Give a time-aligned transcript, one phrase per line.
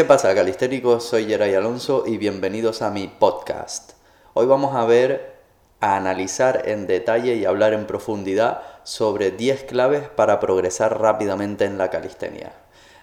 [0.00, 1.04] ¿Qué pasa, calistéricos?
[1.04, 3.92] Soy Geray Alonso y bienvenidos a mi podcast.
[4.32, 5.34] Hoy vamos a ver,
[5.80, 11.76] a analizar en detalle y hablar en profundidad sobre 10 claves para progresar rápidamente en
[11.76, 12.54] la calistenia.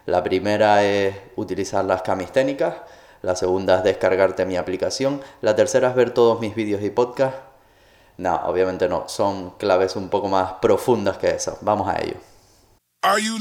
[0.07, 2.78] La primera es utilizar las camisténicas,
[3.21, 7.41] la segunda es descargarte mi aplicación, la tercera es ver todos mis vídeos y podcasts.
[8.18, 11.59] No, obviamente no, son claves un poco más profundas que eso.
[11.61, 12.16] Vamos a ello.
[13.04, 13.38] Are you?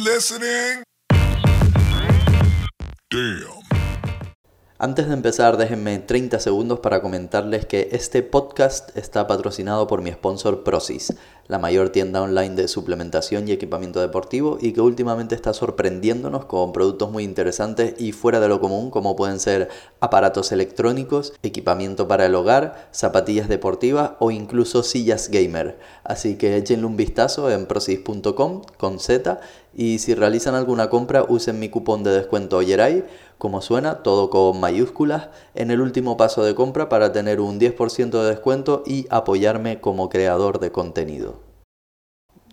[4.78, 10.12] Antes de empezar, déjenme 30 segundos para comentarles que este podcast está patrocinado por mi
[10.12, 11.14] sponsor Prosis,
[11.48, 16.72] la mayor tienda online de suplementación y equipamiento deportivo y que últimamente está sorprendiéndonos con
[16.72, 22.26] productos muy interesantes y fuera de lo común como pueden ser aparatos electrónicos, equipamiento para
[22.26, 25.78] el hogar, zapatillas deportivas o incluso sillas gamer.
[26.04, 29.40] Así que échenle un vistazo en prosis.com con Z
[29.78, 33.04] y si realizan alguna compra usen mi cupón de descuento Yeray
[33.36, 38.22] como suena, todo con mayúsculas, en el último paso de compra para tener un 10%
[38.22, 41.40] de descuento y apoyarme como creador de contenido.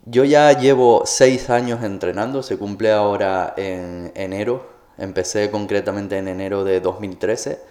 [0.06, 6.66] Yo ya llevo 6 años entrenando, se cumple ahora en enero, empecé concretamente en enero
[6.66, 7.62] de 2013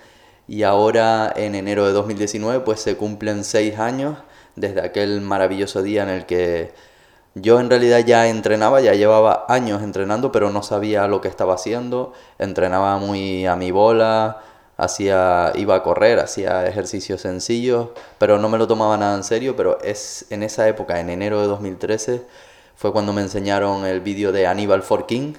[0.49, 4.17] y ahora en enero de 2019 pues se cumplen 6 años
[4.57, 6.73] desde aquel maravilloso día en el que
[7.35, 11.55] yo en realidad ya entrenaba, ya llevaba años entrenando, pero no sabía lo que estaba
[11.55, 12.13] haciendo.
[12.39, 14.43] Entrenaba muy a mi bola,
[14.77, 17.89] hacía, iba a correr, hacía ejercicios sencillos,
[18.19, 19.57] pero no me lo tomaba nada en serio.
[19.57, 22.23] Pero es en esa época, en enero de 2013,
[22.77, 25.35] fue cuando me enseñaron el vídeo de Aníbal Forking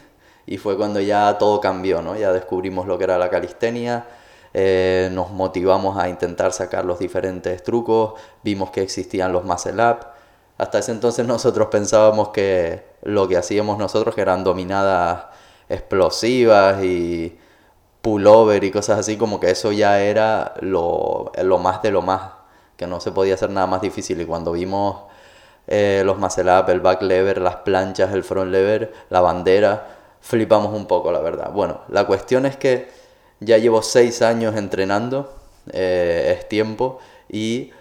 [0.45, 2.15] y fue cuando ya todo cambió, ¿no?
[2.15, 4.05] Ya descubrimos lo que era la calistenia.
[4.53, 10.12] Eh, nos motivamos a intentar sacar los diferentes trucos, vimos que existían los muscle up,
[10.63, 15.25] hasta ese entonces nosotros pensábamos que lo que hacíamos nosotros, que eran dominadas
[15.67, 17.37] explosivas y
[18.01, 22.31] pullover y cosas así, como que eso ya era lo, más de lo más,
[22.77, 24.21] que no se podía hacer nada más difícil.
[24.21, 25.03] Y cuando vimos
[25.67, 30.85] eh, los muscle el back lever, las planchas, el front lever, la bandera, flipamos un
[30.85, 31.51] poco, la verdad.
[31.51, 32.89] Bueno, la cuestión es que
[33.41, 35.33] ya llevo seis años entrenando,
[35.73, 36.99] eh, es tiempo,
[37.29, 37.71] y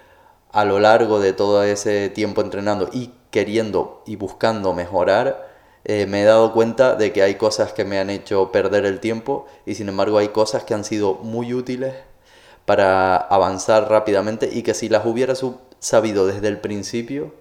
[0.52, 5.50] a lo largo de todo ese tiempo entrenando y queriendo y buscando mejorar,
[5.84, 9.00] eh, me he dado cuenta de que hay cosas que me han hecho perder el
[9.00, 11.94] tiempo y sin embargo hay cosas que han sido muy útiles
[12.66, 15.34] para avanzar rápidamente y que si las hubiera
[15.80, 17.34] sabido desde el principio,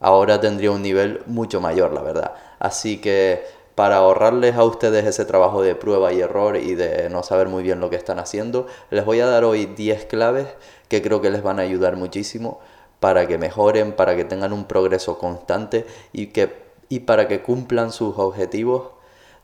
[0.00, 2.34] ahora tendría un nivel mucho mayor, la verdad.
[2.58, 3.44] Así que
[3.78, 7.62] para ahorrarles a ustedes ese trabajo de prueba y error y de no saber muy
[7.62, 10.48] bien lo que están haciendo, les voy a dar hoy 10 claves
[10.88, 12.58] que creo que les van a ayudar muchísimo
[12.98, 17.92] para que mejoren, para que tengan un progreso constante y, que, y para que cumplan
[17.92, 18.88] sus objetivos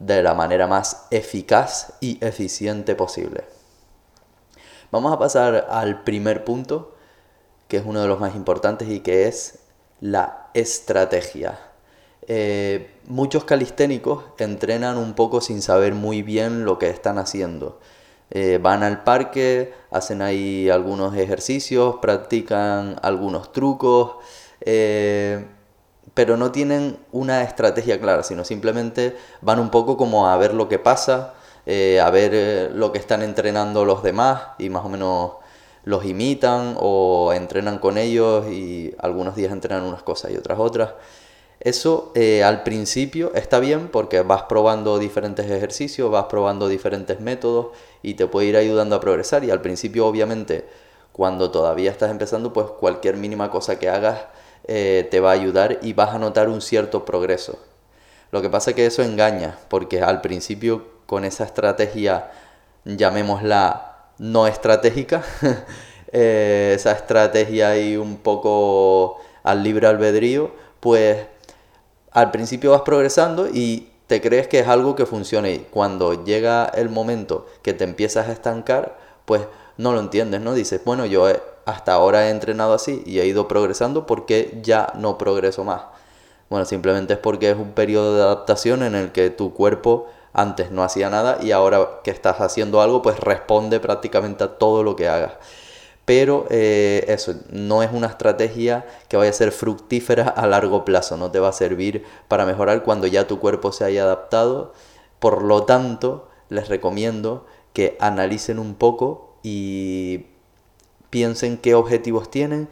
[0.00, 3.44] de la manera más eficaz y eficiente posible.
[4.90, 6.96] Vamos a pasar al primer punto,
[7.68, 9.60] que es uno de los más importantes y que es
[10.00, 11.73] la estrategia.
[12.26, 17.80] Eh, muchos calisténicos entrenan un poco sin saber muy bien lo que están haciendo.
[18.30, 24.16] Eh, van al parque, hacen ahí algunos ejercicios, practican algunos trucos,
[24.62, 25.44] eh,
[26.14, 30.68] pero no tienen una estrategia clara, sino simplemente van un poco como a ver lo
[30.68, 31.34] que pasa,
[31.66, 35.32] a ver lo que están entrenando los demás y más o menos
[35.84, 40.90] los imitan o entrenan con ellos y algunos días entrenan unas cosas y otras otras.
[41.64, 47.68] Eso eh, al principio está bien porque vas probando diferentes ejercicios, vas probando diferentes métodos
[48.02, 50.66] y te puede ir ayudando a progresar y al principio obviamente
[51.12, 54.20] cuando todavía estás empezando pues cualquier mínima cosa que hagas
[54.68, 57.58] eh, te va a ayudar y vas a notar un cierto progreso.
[58.30, 62.30] Lo que pasa es que eso engaña porque al principio con esa estrategia
[62.84, 65.22] llamémosla no estratégica,
[66.12, 71.18] eh, esa estrategia ahí un poco al libre albedrío, pues
[72.14, 76.64] al principio vas progresando y te crees que es algo que funciona y cuando llega
[76.66, 79.42] el momento que te empiezas a estancar, pues
[79.76, 80.54] no lo entiendes, ¿no?
[80.54, 81.26] Dices, bueno, yo
[81.64, 85.82] hasta ahora he entrenado así y he ido progresando porque ya no progreso más.
[86.48, 90.70] Bueno, simplemente es porque es un periodo de adaptación en el que tu cuerpo antes
[90.70, 94.94] no hacía nada y ahora que estás haciendo algo, pues responde prácticamente a todo lo
[94.94, 95.32] que hagas
[96.04, 101.16] pero eh, eso no es una estrategia que vaya a ser fructífera a largo plazo,
[101.16, 104.72] no te va a servir para mejorar cuando ya tu cuerpo se haya adaptado.
[105.18, 110.26] Por lo tanto, les recomiendo que analicen un poco y
[111.10, 112.68] piensen qué objetivos tienen,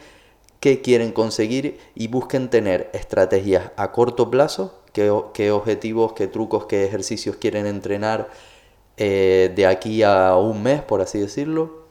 [0.60, 5.10] qué quieren conseguir y busquen tener estrategias a corto plazo, qué,
[5.50, 8.28] objetivos, qué trucos, qué ejercicios quieren entrenar
[8.98, 11.81] eh, de aquí a un mes, por así decirlo.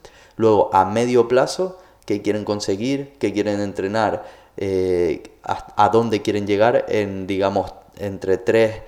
[0.42, 4.24] Luego a medio plazo, qué quieren conseguir, qué quieren entrenar,
[4.56, 8.82] eh, a, dónde quieren llegar en, digamos, entre tres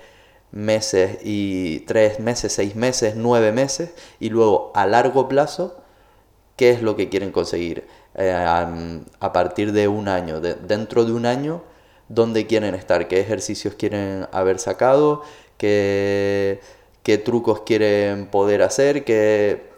[0.51, 3.91] meses y tres meses, seis meses, nueve meses.
[4.19, 5.77] Y luego a largo plazo,
[6.57, 11.25] qué es lo que quieren conseguir eh, a, partir de un año, dentro de un
[11.25, 11.63] año,
[12.09, 15.21] dónde quieren estar, qué ejercicios quieren haber sacado,
[15.57, 16.59] qué,
[17.01, 19.73] qué trucos quieren poder hacer, qué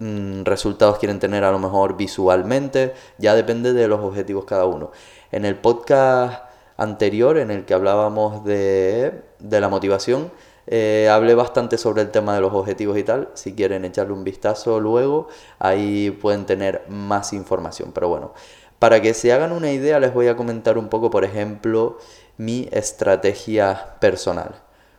[0.00, 4.90] mm, resultados quieren tener a lo mejor visualmente, ya depende de los objetivos cada uno.
[5.30, 6.42] En el podcast
[6.76, 10.32] anterior, en el que hablábamos de, de la motivación,
[10.72, 13.28] eh, hablé bastante sobre el tema de los objetivos y tal.
[13.34, 17.90] Si quieren echarle un vistazo luego, ahí pueden tener más información.
[17.92, 18.32] Pero bueno,
[18.78, 21.98] para que se hagan una idea, les voy a comentar un poco, por ejemplo,
[22.36, 24.54] mi estrategia personal.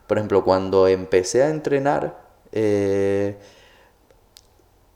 [0.07, 2.17] Por ejemplo, cuando empecé a entrenar,
[2.51, 3.37] eh,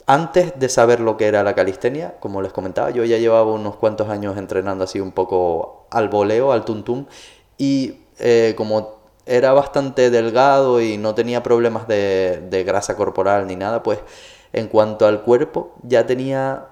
[0.07, 3.75] antes de saber lo que era la calistenia, como les comentaba, yo ya llevaba unos
[3.75, 7.05] cuantos años entrenando así un poco al voleo, al tuntum,
[7.57, 13.81] y eh, como era bastante delgado y no tenía problemas de, grasa corporal ni nada,
[13.83, 13.99] pues
[14.53, 16.67] en cuanto al cuerpo ya tenía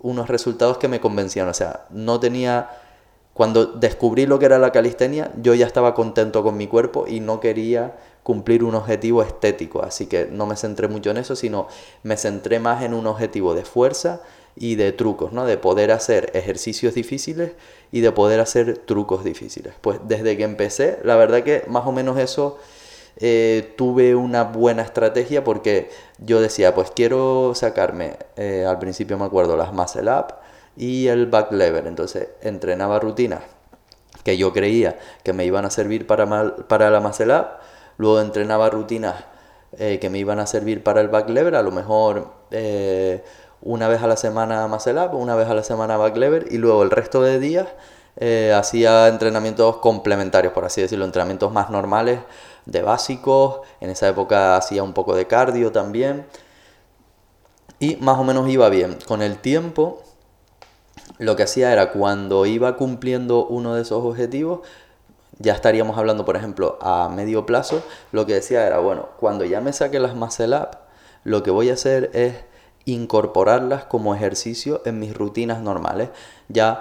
[0.00, 1.48] unos resultados que me convencían.
[1.48, 2.70] O sea, no tenía...
[3.34, 7.20] Cuando descubrí lo que era la calistenia, yo ya estaba contento con mi cuerpo y
[7.20, 9.82] no quería cumplir un objetivo estético.
[9.82, 11.66] Así que no me centré mucho en eso, sino
[12.02, 14.20] me centré más en un objetivo de fuerza
[14.54, 15.46] y de trucos, ¿no?
[15.46, 17.52] De poder hacer ejercicios difíciles
[17.90, 19.72] y de poder hacer trucos difíciles.
[19.80, 22.58] Pues desde que empecé, la verdad que más o menos eso
[23.16, 25.88] eh, tuve una buena estrategia porque
[26.18, 30.34] yo decía, pues quiero sacarme, eh, al principio me acuerdo, las muscle up
[30.76, 31.86] y el back lever.
[31.86, 33.42] Entonces entrenaba rutinas
[34.24, 37.46] que yo creía que me iban a servir para, para la muscle up,
[37.96, 39.24] luego entrenaba rutinas
[39.78, 42.30] eh, que me iban a servir para el back lever, a lo mejor
[43.62, 46.58] una vez a la semana muscle up, una vez a la semana back lever y
[46.58, 47.66] luego el resto de días
[48.16, 52.20] eh, hacía entrenamientos complementarios, por así decirlo, entrenamientos más normales
[52.66, 53.60] de básicos.
[53.80, 56.26] En esa época hacía un poco de cardio también.
[57.78, 58.98] Y más o menos iba bien.
[59.06, 60.02] Con el tiempo,
[61.18, 64.60] lo que hacía era cuando iba cumpliendo uno de esos objetivos,
[65.38, 67.82] ya estaríamos hablando, por ejemplo, a medio plazo,
[68.12, 70.78] lo que decía era, bueno, cuando ya me saque las muscle up,
[71.24, 72.34] lo que voy a hacer es
[72.84, 76.10] incorporarlas como ejercicio en mis rutinas normales.
[76.48, 76.80] Ya,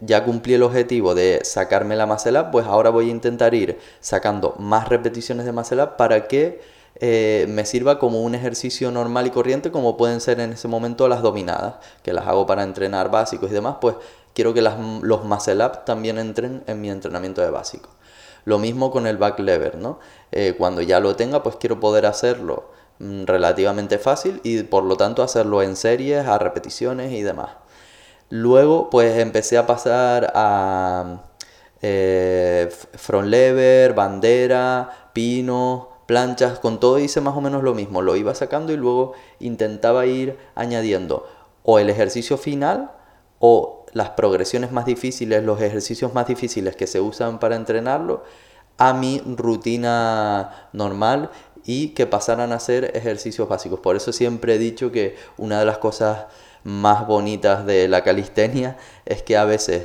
[0.00, 4.54] ya cumplí el objetivo de sacarme la muscle pues ahora voy a intentar ir sacando
[4.58, 6.60] más repeticiones de muscle para que
[6.96, 11.08] eh, me sirva como un ejercicio normal y corriente como pueden ser en ese momento
[11.08, 13.96] las dominadas, que las hago para entrenar básicos y demás, pues
[14.34, 17.90] quiero que las, los muscle también entren en mi entrenamiento de básico.
[18.44, 20.00] Lo mismo con el back lever, ¿no?
[20.32, 22.72] Eh, cuando ya lo tenga, pues quiero poder hacerlo
[23.02, 27.50] Mm, relativamente fácil y por lo tanto hacerlo en series, a repeticiones y demás.
[28.30, 31.22] Luego pues empecé a pasar a
[31.82, 38.16] eh, front lever, bandera, pino, planchas, con todo hice más o menos lo mismo, lo
[38.16, 41.26] iba sacando y luego intentaba ir añadiendo
[41.62, 42.92] o el ejercicio final
[43.38, 48.24] o las progresiones más difíciles, los ejercicios más difíciles que se usan para entrenarlo
[48.76, 51.30] a mi rutina normal
[51.64, 53.80] y que pasaran a hacer ejercicios básicos.
[53.80, 56.26] Por eso siempre he dicho que una de las cosas
[56.62, 59.84] más bonitas de la calistenia es que a veces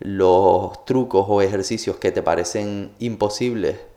[0.00, 3.89] los trucos o ejercicios que te parecen imposibles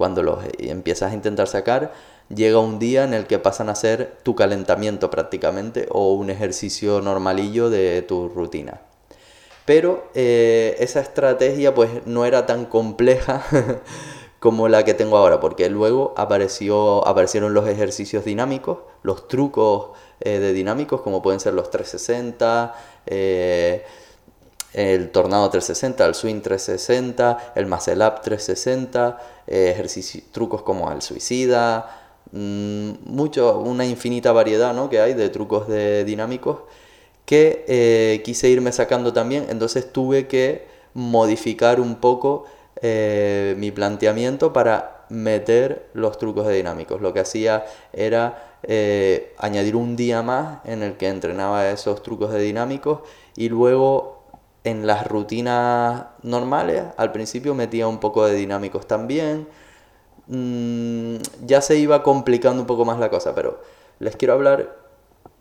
[0.00, 1.92] cuando los empiezas a intentar sacar,
[2.34, 7.02] llega un día en el que pasan a ser tu calentamiento prácticamente o un ejercicio
[7.02, 8.80] normalillo de tu rutina.
[9.66, 13.44] Pero eh, esa estrategia pues no era tan compleja
[14.40, 19.90] como la que tengo ahora, porque luego apareció, aparecieron los ejercicios dinámicos, los trucos
[20.20, 23.84] eh, de dinámicos, como pueden ser los 360, eh,
[24.72, 32.14] el tornado 360, el swing 360, el muscle up 360, ejercicios, trucos como el suicida,
[32.32, 34.88] mm, mucho, una infinita variedad ¿no?
[34.88, 36.58] que hay de trucos de dinámicos
[37.30, 42.44] que eh, quise irme sacando también, entonces tuve que modificar un poco
[42.82, 47.00] eh, mi planteamiento para meter los trucos de dinámicos.
[47.00, 52.32] Lo que hacía era eh, añadir un día más en el que entrenaba esos trucos
[52.32, 53.00] de dinámicos
[53.36, 54.19] y luego
[54.64, 59.48] en las rutinas normales al principio metía un poco de dinámicos también.
[60.26, 63.60] Mm, ya se iba complicando un poco más la cosa, pero
[63.98, 64.76] les quiero hablar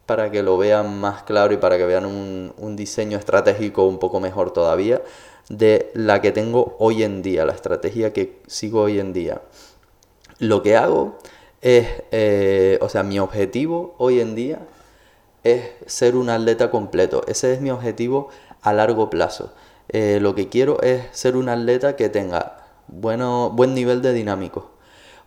[0.05, 3.99] para que lo vean más claro y para que vean un, un diseño estratégico un
[3.99, 5.01] poco mejor todavía
[5.49, 9.41] de la que tengo hoy en día, la estrategia que sigo hoy en día.
[10.37, 11.17] Lo que hago
[11.61, 14.59] es, eh, o sea, mi objetivo hoy en día
[15.43, 17.23] es ser un atleta completo.
[17.27, 18.29] Ese es mi objetivo
[18.61, 19.53] a largo plazo.
[19.89, 24.71] Eh, lo que quiero es ser un atleta que tenga bueno, buen nivel de dinámico,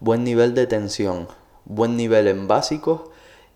[0.00, 1.28] buen nivel de tensión,
[1.64, 3.02] buen nivel en básicos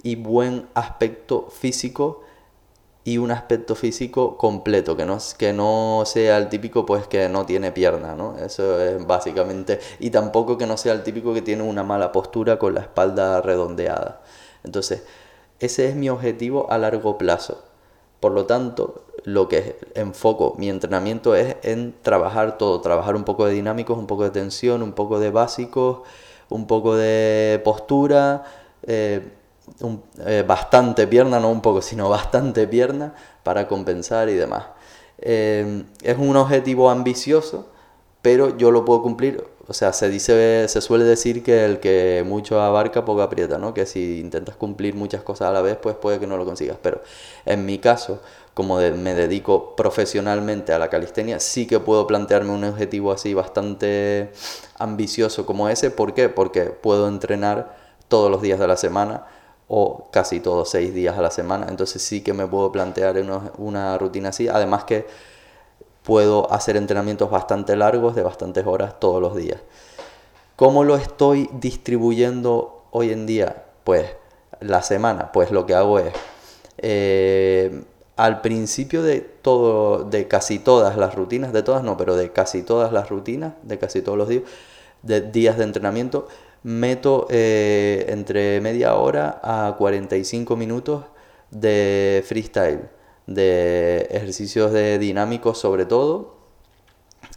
[0.03, 2.23] y buen aspecto físico
[3.05, 7.47] y un aspecto físico completo, que no, que no sea el típico pues que no
[7.47, 8.37] tiene pierna, ¿no?
[8.37, 12.59] Eso es básicamente, y tampoco que no sea el típico que tiene una mala postura
[12.59, 14.23] con la espalda redondeada.
[14.65, 15.05] Entonces,
[15.61, 17.63] ese es mi objetivo a largo plazo.
[18.21, 23.47] Por lo tanto, lo que enfoco mi entrenamiento es en trabajar todo, trabajar un poco
[23.47, 26.03] de dinámicos, un poco de tensión, un poco de básicos,
[26.49, 28.45] un poco de postura,
[28.85, 29.33] eh,
[30.25, 34.65] eh, bastante pierna, no un poco, sino bastante pierna para compensar y demás.
[35.19, 37.69] Eh, es un objetivo ambicioso,
[38.23, 42.23] pero yo lo puedo cumplir o sea, se dice, se suele decir que el que
[42.25, 43.75] mucho abarca poco aprieta, ¿no?
[43.75, 46.79] Que si intentas cumplir muchas cosas a la vez, pues puede que no lo consigas.
[46.81, 47.03] Pero
[47.45, 48.21] en mi caso,
[48.55, 54.31] como me dedico profesionalmente a la calistenia, sí que puedo plantearme un objetivo así bastante
[54.79, 55.91] ambicioso como ese.
[55.91, 56.29] ¿Por qué?
[56.29, 57.77] Porque puedo entrenar
[58.09, 59.27] todos los días de la semana
[59.69, 61.67] o casi todos seis días a la semana.
[61.69, 64.47] Entonces sí que me puedo plantear una, una rutina así.
[64.49, 65.07] Además que
[66.07, 69.61] puedo hacer entrenamientos bastante largos de bastantes horas todos los días.
[70.55, 73.65] ¿Cómo lo estoy distribuyendo hoy en día?
[73.83, 74.07] Pues
[74.61, 76.13] la semana, pues lo que hago es,
[76.79, 77.83] eh,
[78.17, 82.63] al principio de todo, de casi todas las rutinas, de todas no, pero de casi
[82.63, 84.45] todas las rutinas, de casi todos los días,
[85.03, 86.29] de días de entrenamiento,
[86.63, 91.05] meto eh, entre media hora a 45 minutos
[91.51, 92.96] de freestyle
[93.27, 96.37] de ejercicios de dinámicos sobre todo,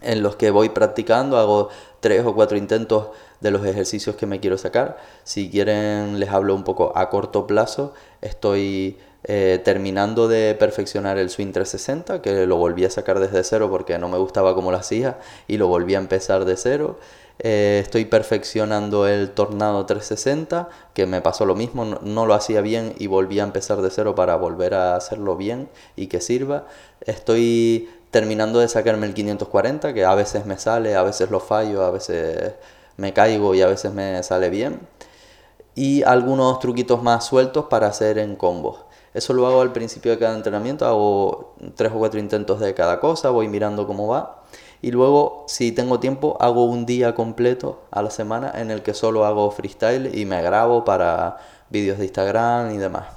[0.01, 1.69] en los que voy practicando, hago
[2.00, 3.10] tres o cuatro intentos
[3.41, 4.98] de los ejercicios que me quiero sacar.
[5.24, 11.29] Si quieren les hablo un poco a corto plazo, estoy eh, terminando de perfeccionar el
[11.29, 14.77] Swing 360, que lo volví a sacar desde cero porque no me gustaba como lo
[14.77, 17.00] hacía y lo volví a empezar de cero.
[17.41, 22.93] Eh, estoy perfeccionando el Tornado 360, que me pasó lo mismo, no, lo hacía bien
[23.00, 26.65] y volví a empezar de cero para volver a hacerlo bien y que sirva.
[27.01, 31.86] Estoy terminando de sacarme el 540, que a veces me sale, a veces lo fallo,
[31.86, 32.55] a veces
[32.98, 34.81] me caigo y a veces me sale bien.
[35.75, 38.79] Y algunos truquitos más sueltos para hacer en combos.
[39.13, 43.00] Eso lo hago al principio de cada entrenamiento, hago tres o cuatro intentos de cada
[43.00, 44.38] cosa, voy mirando cómo va
[44.81, 48.93] y luego, si tengo tiempo, hago un día completo a la semana en el que
[48.93, 51.38] solo hago freestyle y me grabo para
[51.69, 53.07] vídeos de Instagram y demás.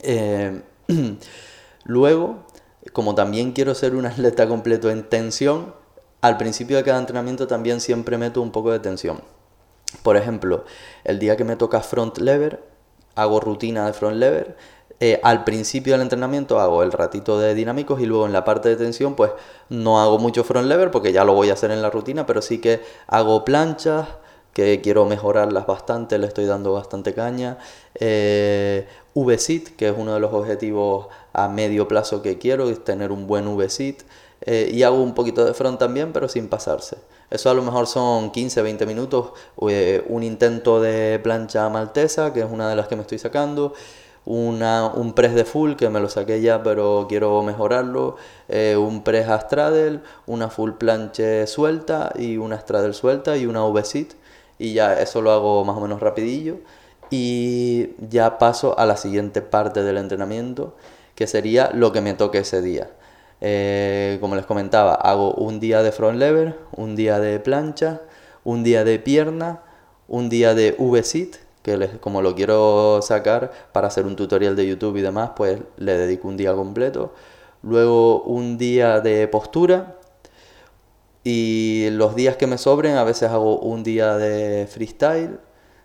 [0.00, 0.62] Eh,
[1.84, 2.46] luego,
[2.94, 5.74] como también quiero ser un atleta completo en tensión,
[6.22, 9.20] al principio de cada entrenamiento también siempre meto un poco de tensión.
[10.02, 10.64] Por ejemplo,
[11.04, 12.62] el día que me toca front lever,
[13.14, 14.56] hago rutina de front lever
[15.00, 18.68] eh, al principio del entrenamiento hago el ratito de dinámicos y luego en la parte
[18.68, 19.30] de tensión pues
[19.68, 22.42] no hago mucho front lever porque ya lo voy a hacer en la rutina, pero
[22.42, 24.08] sí que hago planchas
[24.58, 27.58] que quiero mejorarlas bastante, le estoy dando bastante caña.
[27.94, 33.12] Eh, V-sit, que es uno de los objetivos a medio plazo que quiero, es tener
[33.12, 34.02] un buen V-sit.
[34.40, 36.96] Eh, y hago un poquito de front también, pero sin pasarse.
[37.30, 39.30] Eso a lo mejor son 15-20 minutos,
[39.68, 43.74] eh, un intento de plancha maltesa, que es una de las que me estoy sacando
[44.28, 48.16] una, un press de full que me lo saqué ya pero quiero mejorarlo,
[48.48, 53.64] eh, un press a straddle, una full planche suelta y una straddle suelta y una
[53.64, 54.12] V-sit
[54.58, 56.58] y ya eso lo hago más o menos rapidillo
[57.10, 60.76] y ya paso a la siguiente parte del entrenamiento
[61.14, 62.90] que sería lo que me toque ese día.
[63.40, 68.02] Eh, como les comentaba, hago un día de front lever, un día de plancha,
[68.44, 69.62] un día de pierna,
[70.06, 71.36] un día de V-sit
[72.00, 76.28] como lo quiero sacar para hacer un tutorial de YouTube y demás, pues le dedico
[76.28, 77.12] un día completo.
[77.62, 79.96] Luego un día de postura.
[81.24, 85.40] Y los días que me sobren, a veces hago un día de freestyle,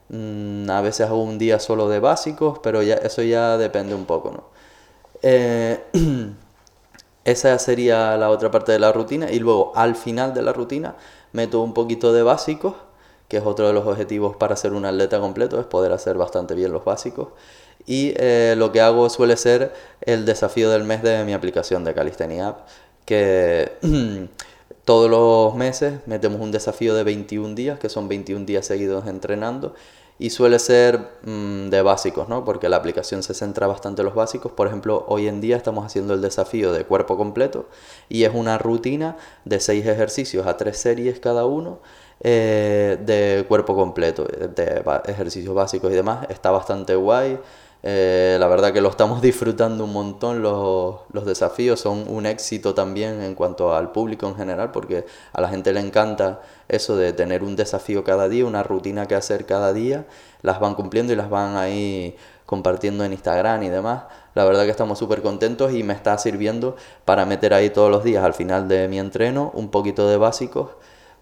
[0.09, 4.05] mm, a veces hago un día solo de básicos, pero ya, eso ya depende un
[4.05, 4.43] poco, ¿no?
[5.21, 5.83] Eh,
[7.25, 9.31] esa sería la otra parte de la rutina.
[9.31, 10.95] Y luego al final de la rutina
[11.33, 12.75] meto un poquito de básicos
[13.27, 16.55] que es otro de los objetivos para ser un atleta completo, es poder hacer bastante
[16.55, 17.29] bien los básicos.
[17.85, 21.93] Y eh, lo que hago suele ser el desafío del mes de mi aplicación de
[21.93, 22.67] Calistenia App,
[23.05, 23.73] que
[24.85, 29.73] todos los meses metemos un desafío de 21 días, que son 21 días seguidos entrenando,
[30.19, 32.45] y suele ser mm, de básicos, ¿no?
[32.45, 34.51] Porque la aplicación se centra bastante en los básicos.
[34.51, 37.65] Por ejemplo, hoy en día estamos haciendo el desafío de cuerpo completo
[38.09, 41.79] y es una rutina de seis ejercicios a tres series cada uno
[42.19, 46.27] eh, de cuerpo completo, de ejercicios básicos y demás.
[46.29, 47.39] Está bastante guay.
[47.85, 52.73] Eh, la verdad que lo estamos disfrutando un montón, los, los, desafíos son un éxito
[52.73, 57.11] también en cuanto al público en general, porque a la gente le encanta eso de
[57.11, 60.05] tener un desafío cada día, una rutina que hacer cada día,
[60.41, 62.15] las van cumpliendo y las van ahí
[62.45, 64.03] compartiendo en Instagram y demás.
[64.33, 68.03] La verdad que estamos súper contentos y me está sirviendo para meter ahí todos los
[68.03, 70.69] días al final de mi entreno un poquito de básicos,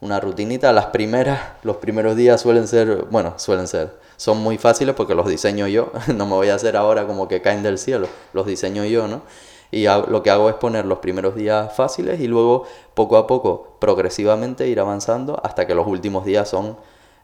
[0.01, 0.73] una rutinita.
[0.73, 5.27] Las primeras, los primeros días suelen ser, bueno, suelen ser son muy fáciles porque los
[5.27, 8.85] diseño yo, no me voy a hacer ahora como que caen del cielo, los diseño
[8.85, 9.23] yo, ¿no?
[9.71, 13.77] Y lo que hago es poner los primeros días fáciles y luego poco a poco,
[13.79, 16.77] progresivamente ir avanzando hasta que los últimos días son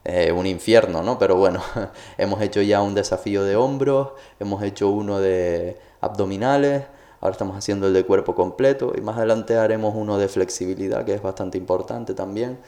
[0.04, 1.20] eh, un infierno, ¿no?
[1.20, 1.62] Pero bueno,
[2.18, 4.08] hemos hecho ya un desafío de hombros,
[4.40, 6.82] hemos hecho uno de abdominales,
[7.20, 11.14] ahora estamos haciendo el de cuerpo completo y más adelante haremos uno de flexibilidad que
[11.14, 12.58] es bastante importante también.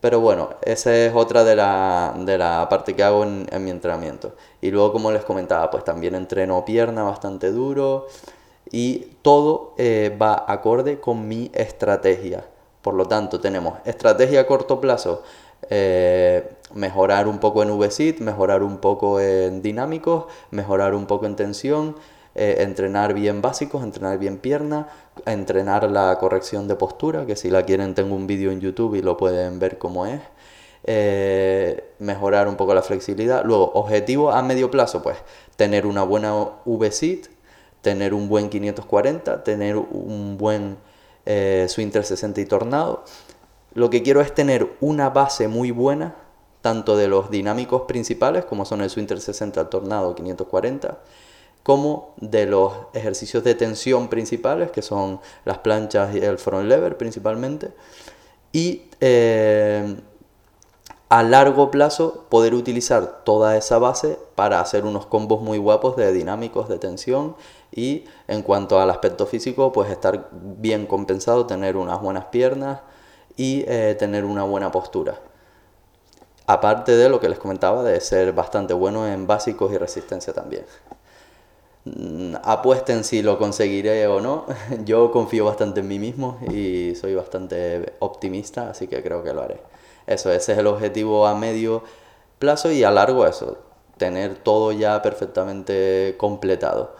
[0.00, 4.34] Pero bueno, esa es otra de la, de la parte que hago en, mi entrenamiento.
[4.60, 8.06] Y luego, como les comentaba, pues también entreno pierna bastante duro
[8.70, 12.44] y todo eh, va acorde con mi estrategia.
[12.82, 15.22] Por lo tanto, tenemos estrategia a corto plazo,
[15.70, 21.34] eh, mejorar un poco en V-sit, mejorar un poco en dinámicos, mejorar un poco en
[21.36, 21.96] tensión,
[22.38, 24.88] eh, entrenar bien básicos, entrenar bien pierna,
[25.24, 29.00] entrenar la corrección de postura, que si la quieren tengo un vídeo en YouTube y
[29.00, 30.20] lo pueden ver cómo es.
[30.84, 33.42] Eh, mejorar un poco la flexibilidad.
[33.42, 35.16] Luego, objetivo a medio plazo, pues
[35.56, 36.34] tener una buena
[36.66, 37.28] V-sit,
[37.80, 40.76] tener un buen 540, tener un buen
[41.24, 43.04] eh, swing 360 y tornado.
[43.72, 46.14] Lo que quiero es tener una base muy buena,
[46.60, 50.98] tanto de los dinámicos principales, como son el swing 360, el tornado 540,
[51.66, 56.96] como de los ejercicios de tensión principales, que son las planchas y el front lever
[56.96, 57.72] principalmente,
[58.52, 59.96] y eh,
[61.08, 66.12] a largo plazo poder utilizar toda esa base para hacer unos combos muy guapos de
[66.12, 67.34] dinámicos de tensión
[67.72, 72.78] y en cuanto al aspecto físico pues estar bien compensado, tener unas buenas piernas
[73.36, 75.18] y eh, tener una buena postura.
[76.46, 80.64] Aparte de lo que les comentaba de ser bastante bueno en básicos y resistencia también.
[81.86, 84.46] Mm, apuesten si lo conseguiré o no.
[84.84, 89.42] Yo confío bastante en mí mismo y soy bastante optimista, así que creo que lo
[89.42, 89.60] haré.
[90.06, 91.82] Eso, ese es el objetivo a medio
[92.38, 93.58] plazo y a largo eso,
[93.98, 96.96] tener todo ya perfectamente completado.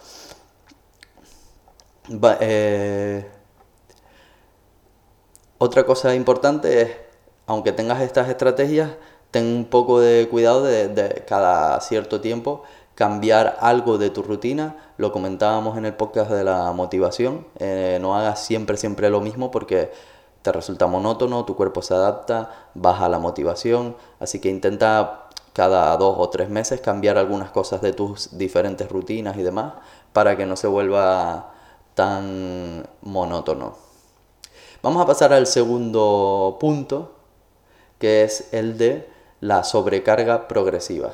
[2.40, 3.26] Eh,
[5.58, 6.90] otra cosa importante es,
[7.46, 8.90] aunque tengas estas estrategias,
[9.32, 12.62] ten un poco de cuidado de cada cierto tiempo
[12.96, 14.74] cambiar algo de tu rutina.
[14.96, 17.46] Lo comentábamos en el podcast de la motivación.
[17.58, 19.92] Eh, no hagas siempre, siempre lo mismo porque
[20.42, 23.96] te resulta monótono, tu cuerpo se adapta, baja la motivación.
[24.18, 29.36] Así que intenta cada dos o tres meses cambiar algunas cosas de tus diferentes rutinas
[29.36, 29.74] y demás
[30.12, 31.52] para que no se vuelva
[31.94, 33.74] tan monótono.
[34.82, 37.12] Vamos a pasar al segundo punto,
[37.98, 41.12] que es el de la sobrecarga progresiva.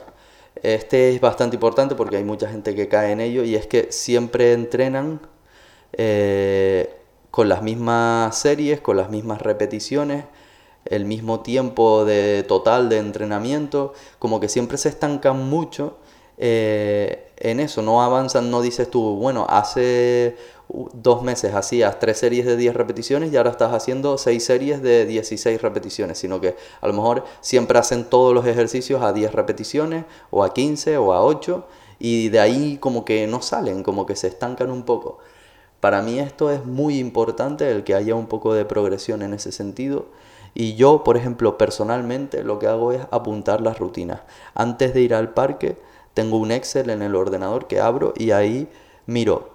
[0.63, 3.91] Este es bastante importante porque hay mucha gente que cae en ello y es que
[3.91, 5.21] siempre entrenan
[5.93, 6.95] eh,
[7.31, 10.25] con las mismas series, con las mismas repeticiones,
[10.85, 15.99] el mismo tiempo de total de entrenamiento, como que siempre se estancan mucho
[16.39, 20.37] eh, en eso, no avanzan, no dices tú, bueno, hace
[20.95, 25.05] dos meses hacías tres series de 10 repeticiones y ahora estás haciendo seis series de
[25.05, 30.05] 16 repeticiones, sino que a lo mejor siempre hacen todos los ejercicios a 10 repeticiones
[30.31, 31.67] o a 15 o a 8
[31.99, 35.19] y de ahí como que no salen, como que se estancan un poco.
[35.81, 39.53] Para mí esto es muy importante, el que haya un poco de progresión en ese
[39.53, 40.07] sentido.
[40.55, 44.21] Y yo, por ejemplo, personalmente lo que hago es apuntar las rutinas.
[44.55, 45.77] Antes de ir al parque,
[46.15, 48.69] tengo un Excel en el ordenador que abro y ahí
[49.07, 49.52] miro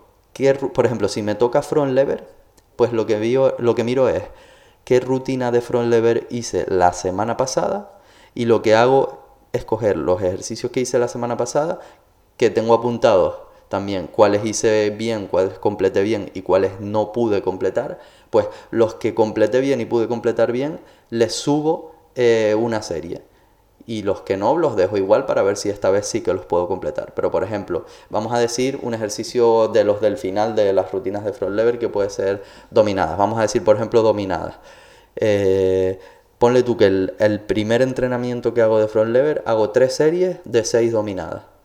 [0.74, 2.28] por ejemplo, si me toca front lever,
[2.76, 4.24] pues lo que, miro es
[4.84, 8.00] qué rutina de front lever hice la semana pasada
[8.36, 11.80] y lo que hago es coger los ejercicios que hice la semana pasada,
[12.38, 13.36] que tengo apuntados
[13.70, 19.14] también cuáles hice bien, cuáles completé bien y cuáles no pude completar, pues los que
[19.14, 23.24] completé bien y pude completar bien, les subo eh, una serie
[23.88, 26.46] y los que no los dejo igual para ver si esta vez sí que los
[26.46, 27.14] puedo completar.
[27.16, 31.24] Pero por ejemplo, vamos a decir un ejercicio de los del final de las rutinas
[31.24, 33.18] de front lever que puede ser dominadas.
[33.18, 34.56] Vamos a decir, por ejemplo, dominadas.
[35.16, 36.00] Eh,
[36.38, 40.40] ponle tú que el, el primer entrenamiento que hago de front lever hago tres series
[40.44, 41.57] de seis dominadas.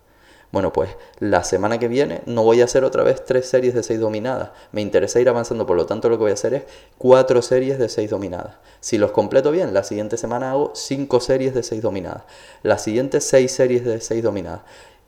[0.52, 3.82] Bueno, pues la semana que viene no voy a hacer otra vez tres series de
[3.82, 4.50] seis dominadas.
[4.70, 6.62] Me interesa ir avanzando, por lo tanto lo que voy a hacer es
[6.98, 8.56] cuatro series de seis dominadas.
[8.80, 12.24] Si los completo bien, la siguiente semana hago cinco series de seis dominadas.
[12.62, 14.60] La siguiente seis series de seis dominadas.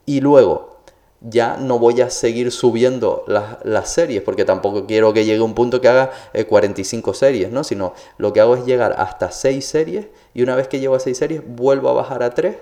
[0.07, 0.79] Y luego
[1.21, 5.83] ya no voy a seguir subiendo las, series, porque tampoco quiero que llegue un punto
[5.83, 6.11] que haga
[6.49, 7.65] 45 eh, series, ¿no?
[7.65, 11.01] Sino lo que hago es llegar hasta 6 series y una vez que llego a
[11.01, 12.57] 6 series vuelvo a bajar a 3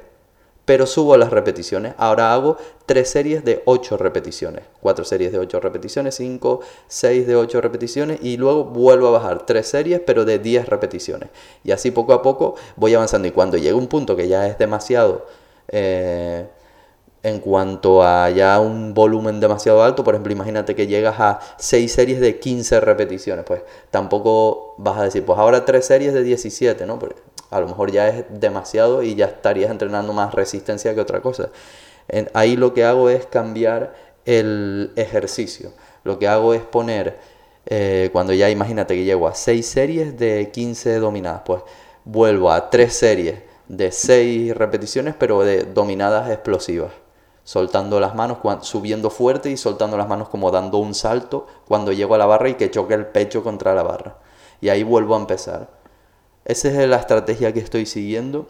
[0.65, 1.95] pero subo las repeticiones.
[1.99, 7.37] Ahora hago tres series de 8 repeticiones, cuatro series de 8 repeticiones, 5, 6 de
[7.37, 11.31] 8 repeticiones y luego vuelvo a bajar tres series pero de 10 repeticiones.
[11.65, 14.59] Y así poco a poco voy avanzando y cuando llega un punto que ya es
[14.59, 15.27] demasiado...
[15.69, 16.47] Eh,
[17.23, 21.93] en cuanto a ya un volumen demasiado alto, por ejemplo, imagínate que llegas a 6
[21.93, 26.85] series de 15 repeticiones, pues tampoco vas a decir, pues ahora 3 series de 17,
[26.87, 26.99] ¿no?
[27.53, 31.51] A lo mejor ya es demasiado y ya estarías entrenando más resistencia que otra cosa.
[32.35, 35.73] ahí lo que hago es cambiar el ejercicio.
[36.05, 37.19] Lo que hago es poner,
[37.67, 41.63] eh, cuando ya imagínate que llego a 6 series de 15 dominadas, pues
[42.05, 46.93] vuelvo a 3 series de 6 repeticiones, pero de dominadas explosivas
[47.45, 52.15] soltando las manos, subiendo fuerte y soltando las manos como dando un salto cuando llego
[52.15, 54.17] a la barra y que choque el pecho contra la barra.
[54.61, 55.82] Y ahí vuelvo a empezar.
[56.45, 58.49] Esa es la estrategia que estoy siguiendo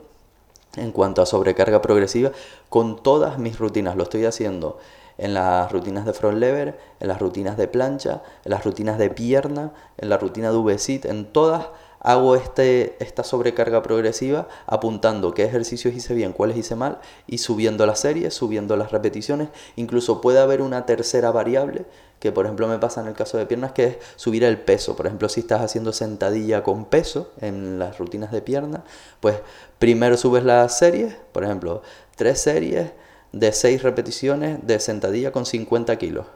[0.76, 2.32] en cuanto a sobrecarga progresiva
[2.68, 3.96] con todas mis rutinas.
[3.96, 4.78] Lo estoy haciendo
[5.18, 9.10] en las rutinas de front lever, en las rutinas de plancha, en las rutinas de
[9.10, 11.66] pierna, en la rutina de V-sit, en todas
[12.00, 17.86] hago este, esta sobrecarga progresiva apuntando qué ejercicios hice bien, cuáles hice mal y subiendo
[17.86, 19.50] las series, subiendo las repeticiones.
[19.76, 21.84] Incluso puede haber una tercera variable
[22.22, 24.94] que por ejemplo me pasa en el caso de piernas que es subir el peso.
[24.94, 28.84] Por ejemplo, si estás haciendo sentadilla con peso en las rutinas de pierna,
[29.18, 29.40] pues
[29.80, 31.82] primero subes las series, por ejemplo,
[32.14, 32.92] tres series
[33.32, 36.26] de seis repeticiones de sentadilla con 50 kilos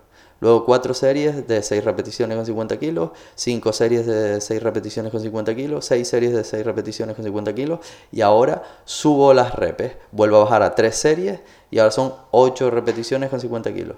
[0.41, 5.23] Luego cuatro series de 6 repeticiones con 50 kilos, 5 series de 6 repeticiones con
[5.23, 7.81] 50 kilos, 6 series de 6 repeticiones con 50 kilos
[8.13, 12.71] y ahora subo las repes, vuelvo a bajar a 3 series y ahora son 8
[12.71, 13.97] repeticiones con 50 kilos.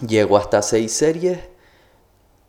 [0.00, 1.38] Llego hasta 6 series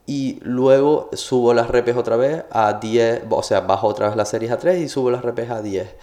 [0.07, 4.29] y luego subo las repes otra vez a 10, o sea, bajo otra vez las
[4.29, 5.95] series a 3 y subo las repes a 10.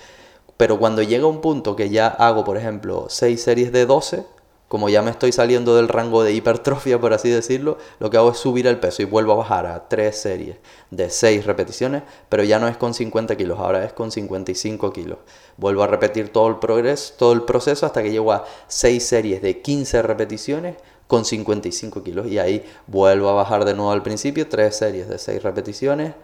[0.57, 4.25] Pero cuando llega un punto que ya hago, por ejemplo, 6 series de 12,
[4.73, 8.31] como ya me estoy saliendo del rango de hipertrofia, por así decirlo, lo que hago
[8.31, 10.57] es subir el peso y vuelvo a bajar a tres series
[10.91, 15.19] de 6 repeticiones, pero ya no es con 50 kilos, ahora es con 55 kilos.
[15.59, 19.43] Vuelvo a repetir todo el, progreso, todo el proceso hasta que llego a 6 series
[19.43, 20.77] de 15 repeticiones
[21.13, 25.19] con 55 kilos y ahí vuelvo a bajar de nuevo al principio, 3 series de
[25.19, 26.15] 6 repeticiones,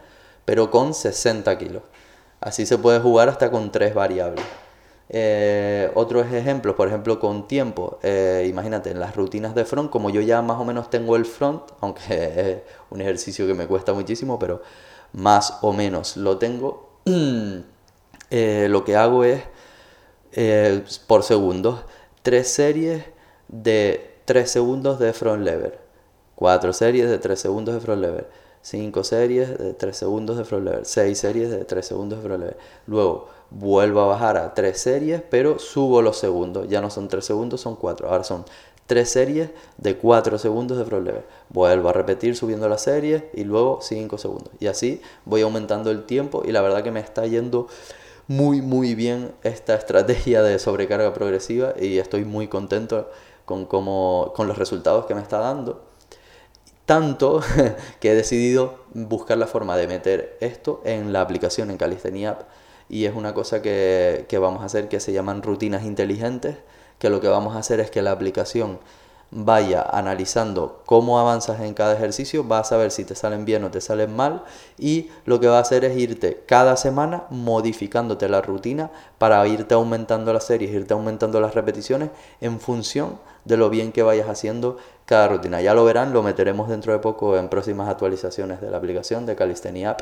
[0.45, 1.83] pero con 60 kilos.
[2.41, 4.43] Así se puede jugar hasta con 3 variables.
[5.07, 7.99] Eh, otros ejemplos, por ejemplo, con tiempo.
[8.01, 11.25] Eh, imagínate, en las rutinas de front, como yo ya más o menos tengo el
[11.25, 12.57] front, aunque es
[12.89, 14.63] un ejercicio que me cuesta muchísimo, pero
[15.13, 16.89] más o menos lo tengo,
[18.31, 19.43] eh, lo que hago es,
[21.05, 21.81] por segundos,
[22.23, 23.03] tres series
[23.49, 25.79] de 3 segundos de front lever,
[26.35, 28.27] cuatro series de 3 segundos de front lever,
[28.61, 32.41] cinco series de 3 segundos de front lever, seis series de 3 segundos de front
[32.41, 32.57] lever.
[32.85, 36.67] Luego, vuelvo a bajar a tres series, pero subo los segundos.
[36.69, 38.07] Ya no son tres segundos, son cuatro.
[38.07, 38.45] Ahora son
[38.85, 41.25] tres series de cuatro segundos de front lever.
[41.49, 44.53] Vuelvo a repetir subiendo la serie y luego cinco segundos.
[44.59, 47.65] Y así voy aumentando el tiempo y la verdad que me está yendo
[48.27, 53.09] muy muy bien esta estrategia de sobrecarga progresiva y estoy muy contento
[53.49, 55.81] con, cómo, con los resultados que me está dando.
[56.85, 57.41] Tanto
[57.99, 62.41] que he decidido buscar la forma de meter esto en la aplicación en Calistenia App
[62.89, 66.57] y es una cosa que, vamos a hacer que se llaman rutinas inteligentes,
[66.99, 68.79] que lo que vamos a hacer es que la aplicación
[69.31, 73.71] vaya analizando cómo avanzas en cada ejercicio, va a saber si te salen bien o
[73.71, 74.43] te salen mal
[74.77, 79.75] y lo que va a hacer es irte cada semana modificándote la rutina para irte
[79.75, 82.09] aumentando las series, irte aumentando las repeticiones
[82.41, 85.61] en función de lo bien que vayas haciendo cada rutina.
[85.61, 89.35] Ya lo verán, lo meteremos dentro de poco en próximas actualizaciones de la aplicación de
[89.35, 90.01] Calistenia App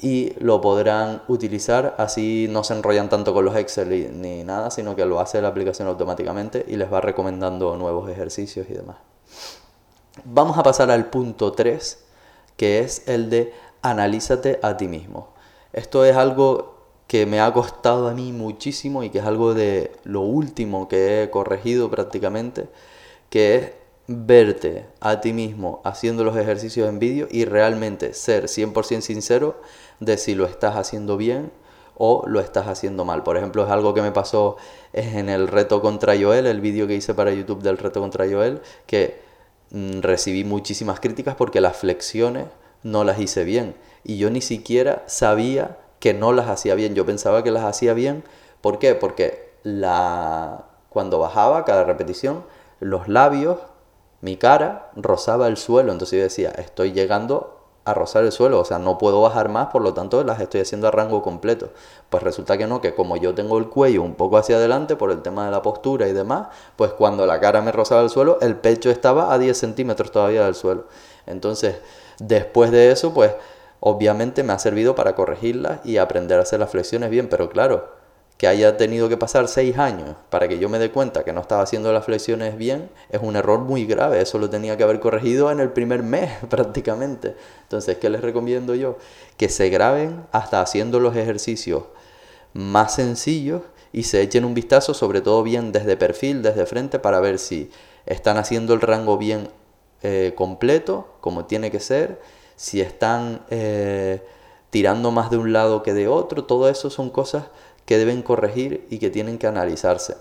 [0.00, 4.94] y lo podrán utilizar, así no se enrollan tanto con los Excel ni nada, sino
[4.94, 8.96] que lo hace la aplicación automáticamente y les va recomendando nuevos ejercicios y demás.
[10.24, 12.04] Vamos a pasar al punto 3,
[12.56, 15.28] que es el de analízate a ti mismo.
[15.72, 19.92] Esto es algo que me ha costado a mí muchísimo y que es algo de
[20.04, 22.68] lo último que he corregido prácticamente,
[23.30, 23.72] que es
[24.08, 29.60] verte a ti mismo haciendo los ejercicios en vídeo y realmente ser 100% sincero
[30.00, 31.50] de si lo estás haciendo bien
[31.96, 33.22] o lo estás haciendo mal.
[33.24, 34.56] Por ejemplo, es algo que me pasó
[34.92, 38.62] en el reto contra Joel, el vídeo que hice para YouTube del reto contra Joel,
[38.86, 39.20] que
[39.70, 42.46] mm, recibí muchísimas críticas porque las flexiones
[42.82, 43.74] no las hice bien.
[44.04, 46.94] Y yo ni siquiera sabía que no las hacía bien.
[46.94, 48.22] Yo pensaba que las hacía bien.
[48.60, 48.94] ¿Por qué?
[48.94, 50.66] Porque la...
[50.88, 52.44] cuando bajaba cada repetición,
[52.78, 53.58] los labios,
[54.20, 55.90] mi cara, rozaba el suelo.
[55.90, 57.57] Entonces yo decía, estoy llegando
[57.88, 60.60] a rozar el suelo, o sea, no puedo bajar más, por lo tanto las estoy
[60.60, 61.70] haciendo a rango completo.
[62.10, 65.10] Pues resulta que no, que como yo tengo el cuello un poco hacia adelante por
[65.10, 68.38] el tema de la postura y demás, pues cuando la cara me rozaba el suelo,
[68.40, 70.84] el pecho estaba a 10 centímetros todavía del suelo.
[71.26, 71.76] Entonces,
[72.18, 73.32] después de eso, pues
[73.80, 77.97] obviamente me ha servido para corregirlas y aprender a hacer las flexiones bien, pero claro,
[78.38, 81.40] que haya tenido que pasar seis años para que yo me dé cuenta que no
[81.40, 84.20] estaba haciendo las flexiones bien, es un error muy grave.
[84.20, 87.34] Eso lo tenía que haber corregido en el primer mes prácticamente.
[87.62, 88.96] Entonces, ¿qué les recomiendo yo?
[89.36, 91.82] Que se graben hasta haciendo los ejercicios
[92.52, 97.18] más sencillos y se echen un vistazo, sobre todo bien desde perfil, desde frente, para
[97.18, 97.70] ver si
[98.06, 99.48] están haciendo el rango bien
[100.02, 102.20] eh, completo, como tiene que ser,
[102.54, 104.22] si están eh,
[104.70, 106.44] tirando más de un lado que de otro.
[106.44, 107.44] Todo eso son cosas
[107.88, 110.18] que deben corregir y que tienen que analizarse.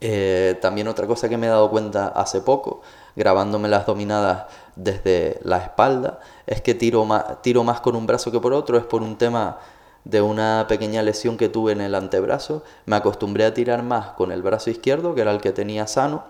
[0.00, 2.80] Eh, también otra cosa que me he dado cuenta hace poco,
[3.16, 4.44] grabándome las dominadas
[4.76, 8.78] desde la espalda, es que tiro más, tiro más con un brazo que por otro,
[8.78, 9.58] es por un tema
[10.04, 14.30] de una pequeña lesión que tuve en el antebrazo, me acostumbré a tirar más con
[14.30, 16.22] el brazo izquierdo, que era el que tenía sano,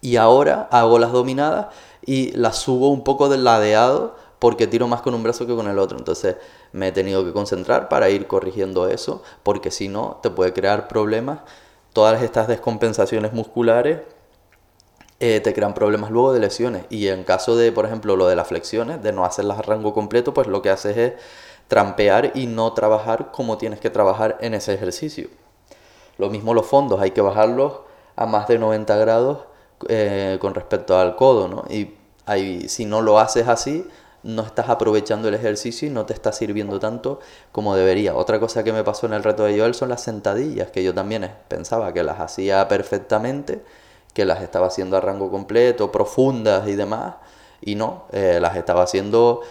[0.00, 1.66] y ahora hago las dominadas
[2.00, 5.68] y las subo un poco del ladeado porque tiro más con un brazo que con
[5.68, 5.98] el otro.
[5.98, 6.36] Entonces
[6.72, 10.88] me he tenido que concentrar para ir corrigiendo eso, porque si no, te puede crear
[10.88, 11.40] problemas.
[11.92, 14.00] Todas estas descompensaciones musculares
[15.20, 16.84] eh, te crean problemas luego de lesiones.
[16.90, 19.94] Y en caso de, por ejemplo, lo de las flexiones, de no hacerlas a rango
[19.94, 21.12] completo, pues lo que haces es
[21.68, 25.28] trampear y no trabajar como tienes que trabajar en ese ejercicio.
[26.18, 27.80] Lo mismo los fondos, hay que bajarlos
[28.16, 29.38] a más de 90 grados
[29.88, 31.64] eh, con respecto al codo, ¿no?
[31.70, 31.94] Y
[32.26, 33.86] ahí, si no lo haces así,
[34.22, 38.14] no estás aprovechando el ejercicio y no te está sirviendo tanto como debería.
[38.14, 40.94] Otra cosa que me pasó en el reto de Joel son las sentadillas, que yo
[40.94, 43.62] también pensaba que las hacía perfectamente,
[44.14, 47.14] que las estaba haciendo a rango completo, profundas y demás,
[47.60, 49.42] y no, eh, las estaba haciendo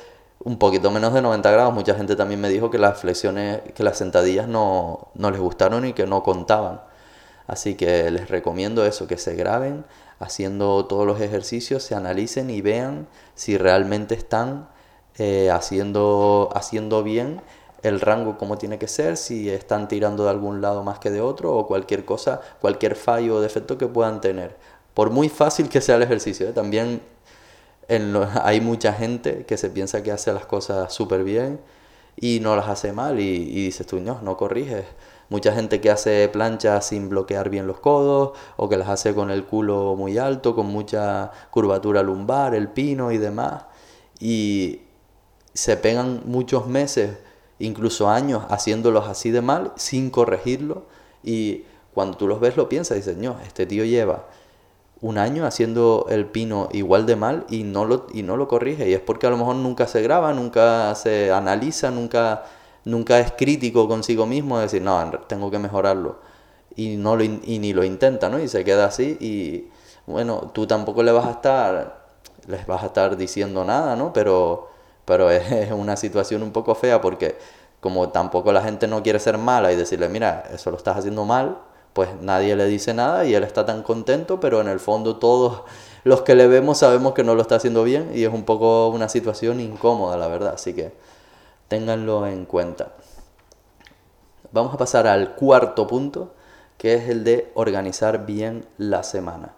[0.44, 1.74] un poquito menos de 90 grados.
[1.74, 5.86] Mucha gente también me dijo que las flexiones, que las sentadillas no, no les gustaron
[5.86, 6.82] y que no contaban.
[7.52, 9.84] Así que les recomiendo eso, que se graben
[10.20, 14.70] haciendo todos los ejercicios, se analicen y vean si realmente están
[15.18, 17.42] eh, haciendo, haciendo bien
[17.84, 21.20] el rango como tiene que ser, si están tirando de algún lado más que de
[21.20, 24.56] otro o cualquier cosa, cualquier fallo o defecto que puedan tener.
[24.94, 26.54] Por muy fácil que sea el ejercicio, ¿eh?
[26.54, 27.02] también
[28.44, 31.60] hay mucha gente que se piensa que hace las cosas súper bien
[32.16, 34.86] y no las hace mal y, y dices tú, no, no corriges
[35.32, 39.32] mucha gente que hace planchas sin bloquear bien los codos o que las hace con
[39.32, 43.64] el culo muy alto, con mucha curvatura lumbar, el pino y demás.
[44.20, 44.82] Y
[45.54, 47.18] se pegan muchos meses,
[47.60, 50.84] incluso años, haciéndolos así de mal sin corregirlo.
[51.24, 51.64] Y
[51.94, 54.26] cuando tú los ves lo piensas y dices, no, este tío lleva
[55.00, 58.90] un año haciendo el pino igual de mal y no lo, y no lo corrige.
[58.90, 62.44] Y es porque a lo mejor nunca se graba, nunca se analiza, nunca
[62.86, 66.20] nunca es crítico consigo mismo, de decir, no, tengo que mejorarlo.
[66.76, 68.40] Y, no lo, y ni lo intenta, ¿no?
[68.40, 69.70] Y se queda así y,
[70.08, 72.06] bueno, tú tampoco le vas a estar,
[72.48, 74.14] les vas a estar diciendo nada, ¿no?
[74.14, 74.70] Pero,
[75.06, 77.38] pero es, una situación un poco fea porque
[77.80, 81.26] como tampoco la gente no quiere ser mala y decirle, mira, eso lo estás haciendo
[81.26, 81.58] mal,
[81.94, 85.64] pues nadie le dice nada y él está tan contento, pero en el fondo todos
[86.04, 88.88] los que le vemos sabemos que no lo está haciendo bien y es un poco
[88.90, 90.54] una situación incómoda, la verdad.
[90.56, 90.94] Así que
[91.72, 92.92] Ténganlo en cuenta.
[94.52, 96.34] Vamos a pasar al cuarto punto,
[96.78, 99.54] que es el de organizar bien la semana.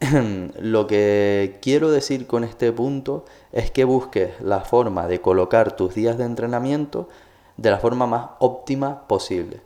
[0.58, 5.94] Lo que quiero decir con este punto es que busques la forma de colocar tus
[5.94, 7.10] días de entrenamiento
[7.58, 9.60] de la forma más óptima posible.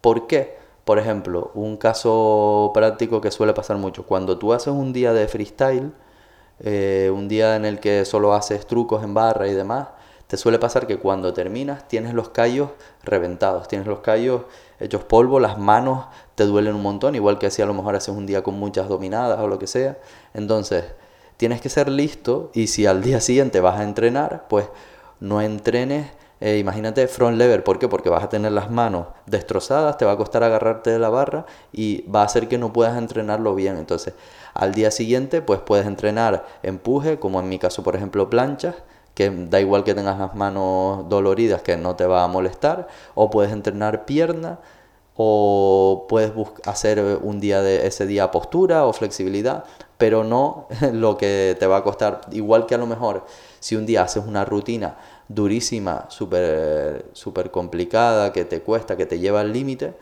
[0.00, 0.56] ¿Por qué?
[0.84, 4.06] Por ejemplo, un caso práctico que suele pasar mucho.
[4.06, 5.90] Cuando tú haces un día de freestyle,
[6.60, 9.88] eh, un día en el que solo haces trucos en barra y demás,
[10.26, 12.70] te suele pasar que cuando terminas tienes los callos
[13.02, 14.42] reventados, tienes los callos
[14.80, 18.14] hechos polvo, las manos te duelen un montón, igual que si a lo mejor haces
[18.14, 19.98] un día con muchas dominadas o lo que sea.
[20.32, 20.84] Entonces,
[21.36, 24.66] tienes que ser listo y si al día siguiente vas a entrenar, pues
[25.20, 26.10] no entrenes,
[26.40, 27.88] eh, imagínate front lever, ¿por qué?
[27.88, 31.46] Porque vas a tener las manos destrozadas, te va a costar agarrarte de la barra
[31.72, 33.76] y va a hacer que no puedas entrenarlo bien.
[33.76, 34.14] Entonces,
[34.52, 38.76] al día siguiente, pues puedes entrenar empuje, como en mi caso, por ejemplo, planchas,
[39.14, 43.30] que da igual que tengas las manos doloridas, que no te va a molestar, o
[43.30, 44.58] puedes entrenar pierna,
[45.16, 46.32] o puedes
[46.64, 49.64] hacer un día de ese día postura o flexibilidad,
[49.98, 53.24] pero no lo que te va a costar, igual que a lo mejor
[53.60, 54.96] si un día haces una rutina
[55.28, 59.94] durísima, súper super complicada, que te cuesta, que te lleva al límite,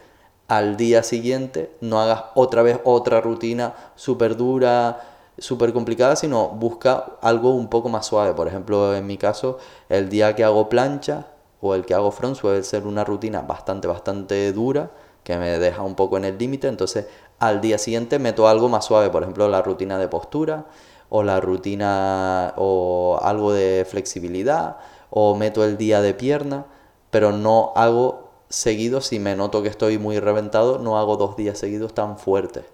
[0.48, 7.16] al día siguiente no hagas otra vez otra rutina súper dura, súper complicada, sino busca
[7.20, 8.34] algo un poco más suave.
[8.34, 11.26] Por ejemplo, en mi caso, el día que hago plancha
[11.60, 14.90] o el que hago front suele ser una rutina bastante, bastante dura,
[15.24, 16.68] que me deja un poco en el límite.
[16.68, 17.06] Entonces,
[17.38, 20.66] al día siguiente meto algo más suave, por ejemplo, la rutina de postura
[21.08, 24.78] o la rutina o algo de flexibilidad
[25.10, 26.66] o meto el día de pierna,
[27.10, 31.58] pero no hago seguido, si me noto que estoy muy reventado, no hago dos días
[31.58, 32.64] seguidos tan fuertes.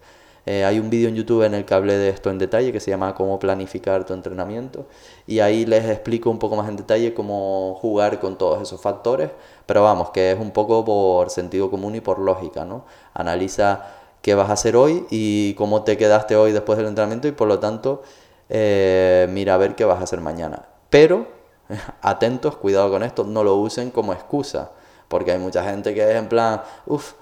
[0.46, 2.80] Eh, hay un vídeo en YouTube en el que hablé de esto en detalle que
[2.80, 4.86] se llama Cómo planificar tu entrenamiento
[5.26, 9.30] y ahí les explico un poco más en detalle cómo jugar con todos esos factores,
[9.66, 12.84] pero vamos, que es un poco por sentido común y por lógica, ¿no?
[13.14, 13.84] Analiza
[14.22, 17.48] qué vas a hacer hoy y cómo te quedaste hoy después del entrenamiento y por
[17.48, 18.02] lo tanto
[18.48, 20.66] eh, mira a ver qué vas a hacer mañana.
[20.90, 21.26] Pero
[22.02, 24.70] atentos, cuidado con esto, no lo usen como excusa,
[25.08, 27.12] porque hay mucha gente que es en plan, uff,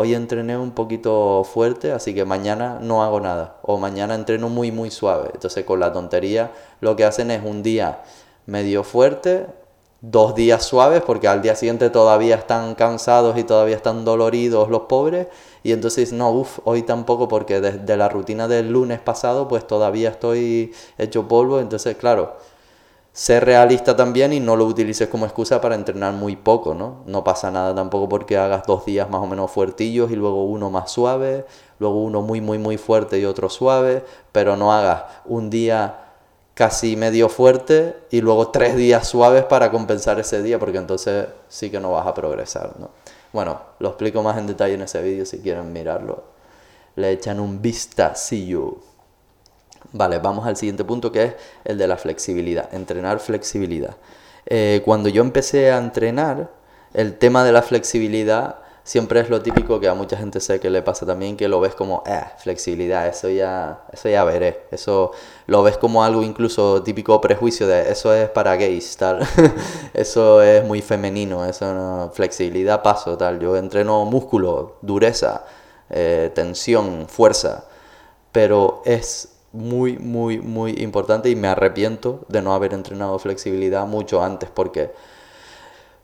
[0.00, 4.70] hoy entrené un poquito fuerte, así que mañana no hago nada, o mañana entreno muy,
[4.70, 5.30] muy suave.
[5.34, 8.02] Entonces con la tontería lo que hacen es un día
[8.46, 9.46] medio fuerte,
[10.00, 14.82] dos días suaves, porque al día siguiente todavía están cansados y todavía están doloridos los
[14.82, 15.26] pobres,
[15.64, 20.10] y entonces no, uff, hoy tampoco, porque desde la rutina del lunes pasado, pues todavía
[20.10, 22.36] estoy hecho polvo, entonces claro
[23.18, 27.02] ser realista también y no lo utilices como excusa para entrenar muy poco, ¿no?
[27.06, 30.70] No pasa nada tampoco porque hagas dos días más o menos fuertillos y luego uno
[30.70, 31.44] más suave,
[31.80, 36.12] luego uno muy, muy, muy fuerte y otro suave, pero no hagas un día
[36.54, 41.70] casi medio fuerte y luego tres días suaves para compensar ese día, porque entonces sí
[41.70, 42.90] que no vas a progresar, ¿no?
[43.32, 46.22] Bueno, lo explico más en detalle en ese vídeo si quieren mirarlo.
[46.94, 48.76] Le echan un vistacillo.
[49.92, 53.96] Vale, vamos al siguiente punto que es el de la flexibilidad, entrenar flexibilidad.
[54.46, 56.50] Eh, cuando yo empecé a entrenar,
[56.94, 58.56] el tema de la flexibilidad
[58.88, 61.60] siempre es lo típico que a mucha gente sé que le pasa también, que lo
[61.60, 65.12] ves como, eh, flexibilidad, eso ya, eso ya veré, eso
[65.46, 69.20] lo ves como algo incluso típico prejuicio de, eso es para gays, tal,
[69.94, 75.44] eso es muy femenino, eso no, flexibilidad, paso, tal, yo entreno músculo, dureza,
[75.90, 77.64] eh, tensión, fuerza,
[78.32, 84.22] pero es muy, muy, muy importante y me arrepiento de no haber entrenado flexibilidad mucho
[84.22, 84.90] antes porque,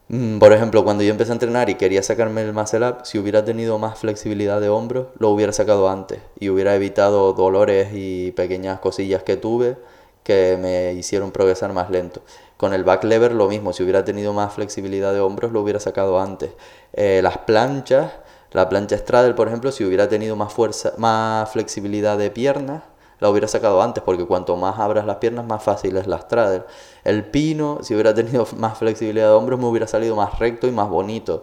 [0.09, 3.19] mm, por ejemplo, cuando yo empecé a entrenar y quería sacarme el muscle up, si
[3.19, 8.33] hubiera tenido más flexibilidad de hombros, lo hubiera sacado antes y hubiera evitado dolores y
[8.33, 9.77] pequeñas cosillas que tuve
[10.25, 12.23] que me hicieron progresar más lento.
[12.57, 15.79] Con el back lever lo mismo, si hubiera tenido más flexibilidad de hombros lo hubiera
[15.81, 16.51] sacado antes.
[16.95, 18.13] Eh, las planchas,
[18.53, 22.83] la plancha straddle por ejemplo, si hubiera tenido más fuerza, más flexibilidad de piernas,
[23.25, 26.65] la hubiera sacado antes, porque cuanto más abras las piernas, más fácil es la straddle.
[27.05, 30.73] El pino, si hubiera tenido más flexibilidad de hombros, me hubiera salido más recto y
[30.73, 31.43] más bonito.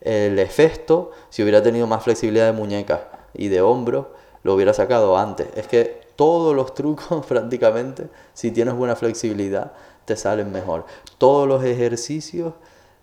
[0.00, 4.06] El efesto, si hubiera tenido más flexibilidad de muñecas y de hombros,
[4.42, 5.46] lo hubiera sacado antes.
[5.54, 9.70] Es que todos los trucos prácticamente, si tienes buena flexibilidad,
[10.06, 10.84] te salen mejor.
[11.16, 12.54] Todos los ejercicios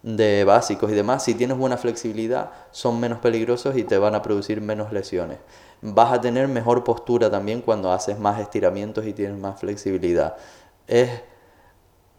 [0.04, 4.22] de básicos y demás, si tienes buena flexibilidad, son menos peligrosos y te van a
[4.22, 5.38] producir menos lesiones.
[5.82, 10.36] Vas a tener mejor postura también cuando haces más estiramientos y tienes más flexibilidad.
[10.88, 11.10] Es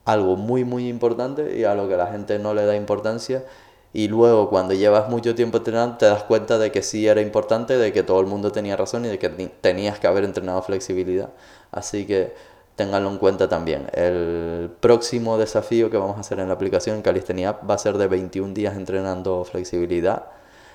[0.05, 3.45] algo muy muy importante y a lo que la gente no le da importancia
[3.93, 7.77] y luego cuando llevas mucho tiempo entrenando te das cuenta de que sí era importante,
[7.77, 11.31] de que todo el mundo tenía razón y de que tenías que haber entrenado flexibilidad.
[11.73, 12.35] Así que
[12.77, 13.89] ténganlo en cuenta también.
[13.93, 17.99] El próximo desafío que vamos a hacer en la aplicación en Calistenia va a ser
[17.99, 20.27] de 21 días entrenando flexibilidad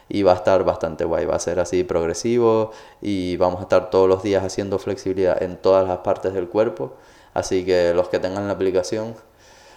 [0.10, 3.90] y va a estar bastante guay, va a ser así progresivo y vamos a estar
[3.90, 6.94] todos los días haciendo flexibilidad en todas las partes del cuerpo,
[7.34, 9.16] así que los que tengan la aplicación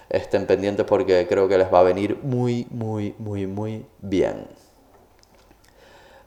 [0.08, 4.46] estén pendientes porque creo que les va a venir muy, muy, muy, muy bien.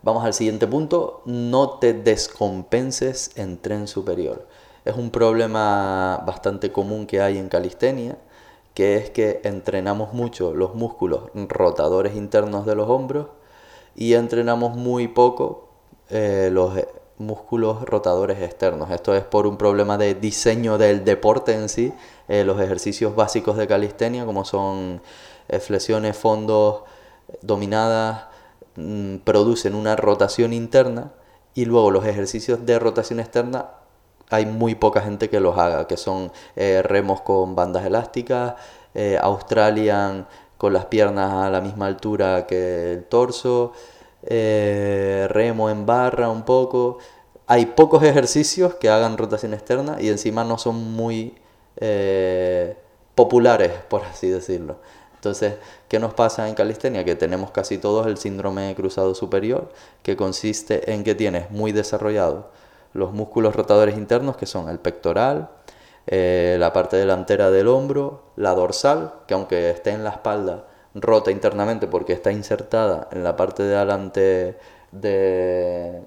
[0.01, 4.47] Vamos al siguiente punto, no te descompenses en tren superior.
[4.85, 8.17] Es un problema bastante común que hay en calistenia,
[8.73, 13.27] que es que entrenamos mucho los músculos rotadores internos de los hombros
[14.00, 15.67] y entrenamos muy poco
[16.10, 16.73] eh, los
[17.17, 18.91] músculos rotadores externos.
[18.91, 21.91] Esto es por un problema de diseño del deporte en sí.
[22.29, 25.02] Eh, los ejercicios básicos de calistenia, como son
[25.50, 26.83] eh, flexiones, fondos,
[27.41, 28.27] dominadas,
[28.77, 31.12] mm, producen una rotación interna
[31.54, 33.71] y luego los ejercicios de rotación externa
[34.29, 38.56] hay muy poca gente que los haga, que son eh, remos con bandas elásticas,
[38.93, 40.27] eh, Australian
[40.60, 43.73] con las piernas a la misma altura que el torso,
[44.21, 46.99] eh, remo en barra un poco.
[47.47, 51.33] Hay pocos ejercicios que hagan rotación externa y encima no son muy
[53.15, 54.77] populares, por así decirlo.
[55.19, 55.55] Entonces,
[55.89, 57.03] ¿qué nos pasa en calistenia?
[57.03, 62.51] Que tenemos casi todos el síndrome cruzado superior, que consiste en que tienes muy desarrollado
[62.93, 65.49] los músculos rotadores internos, que son el pectoral,
[66.12, 71.29] eh, la parte delantera del hombro, la dorsal, que aunque esté en la espalda, rota
[71.31, 74.57] internamente porque está insertada en la parte de adelante
[74.91, 76.01] de,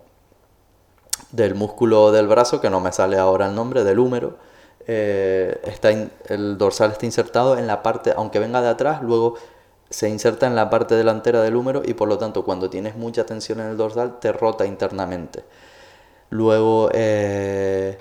[1.31, 4.37] del músculo del brazo, que no me sale ahora el nombre, del húmero
[4.87, 9.37] eh, está el dorsal está insertado en la parte, aunque venga de atrás, luego
[9.91, 13.25] se inserta en la parte delantera del húmero y por lo tanto cuando tienes mucha
[13.25, 15.45] tensión en el dorsal te rota internamente.
[16.31, 17.99] Luego eh,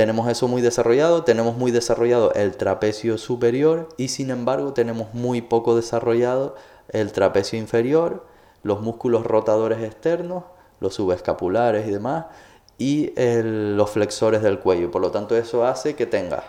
[0.00, 5.42] tenemos eso muy desarrollado, tenemos muy desarrollado el trapecio superior y sin embargo tenemos muy
[5.42, 6.54] poco desarrollado
[6.88, 8.24] el trapecio inferior,
[8.62, 10.44] los músculos rotadores externos,
[10.80, 12.24] los subescapulares y demás
[12.78, 14.90] y los flexores del cuello.
[14.90, 16.44] Por lo tanto, eso hace que tengas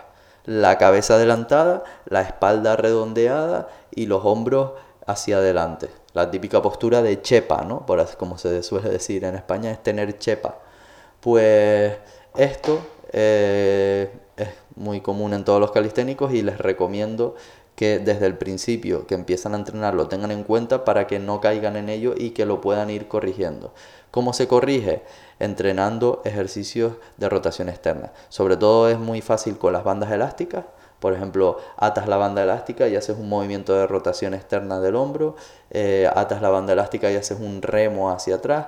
[0.46, 4.72] la cabeza adelantada, la espalda redondeada y los hombros
[5.06, 5.90] hacia adelante.
[6.14, 7.84] La típica postura de chepa, ¿no?
[7.84, 10.56] Por como se suele decir en España, es tener chepa.
[11.20, 11.98] Pues
[12.34, 12.80] esto
[13.12, 17.34] eh, es muy común en todos los calisténicos y les recomiendo
[17.76, 21.40] que desde el principio que empiezan a entrenar lo tengan en cuenta para que no
[21.40, 23.72] caigan en ello y que lo puedan ir corrigiendo.
[24.10, 25.02] ¿Cómo se corrige?
[25.38, 28.12] Entrenando ejercicios de rotación externa.
[28.28, 30.64] Sobre todo es muy fácil con las bandas elásticas.
[31.00, 35.34] Por ejemplo, atas la banda elástica y haces un movimiento de rotación externa del hombro,
[35.70, 38.66] eh, atas la banda elástica y haces un remo hacia atrás,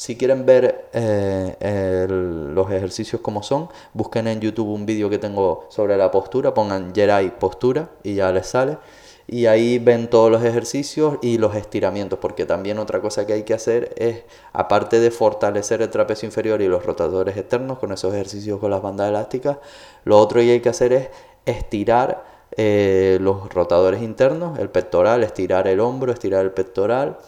[0.00, 5.66] si quieren ver eh, los ejercicios como son, busquen en YouTube un vídeo que tengo
[5.68, 8.78] sobre la postura, pongan Jerai postura y ya les sale.
[9.26, 13.42] Y ahí ven todos los ejercicios y los estiramientos, porque también otra cosa que hay
[13.42, 14.22] que hacer es,
[14.54, 18.80] aparte de fortalecer el trapecio inferior y los rotadores externos con esos ejercicios con las
[18.80, 19.58] bandas elásticas,
[20.04, 21.10] lo otro que hay que hacer es
[21.44, 22.24] estirar
[22.56, 27.18] eh, los rotadores internos, el pectoral, estirar el hombro, estirar el pectoral,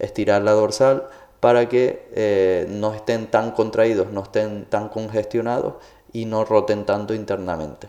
[0.00, 1.04] estirar la dorsal
[1.40, 5.74] para que eh, no estén tan contraídos, no estén tan congestionados
[6.12, 7.88] y no roten tanto internamente.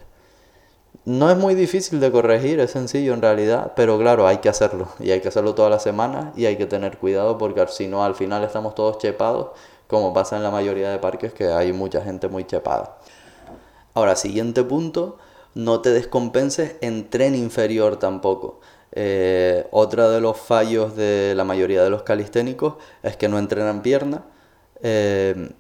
[1.06, 4.90] No es muy difícil de corregir, es sencillo en realidad, pero claro, hay que hacerlo
[5.00, 8.04] y hay que hacerlo todas las semanas y hay que tener cuidado porque si no
[8.04, 9.52] al final estamos todos chepados,
[9.88, 12.98] como pasa en la mayoría de parques que hay mucha gente muy chepada.
[13.96, 15.18] Ahora, siguiente punto,
[15.56, 18.60] no te descompenses en tren inferior tampoco.
[18.92, 23.82] Eh, otro de los fallos de la mayoría de los calisténicos es que no entrenan
[23.82, 24.26] pierna.
[24.82, 25.52] Eh,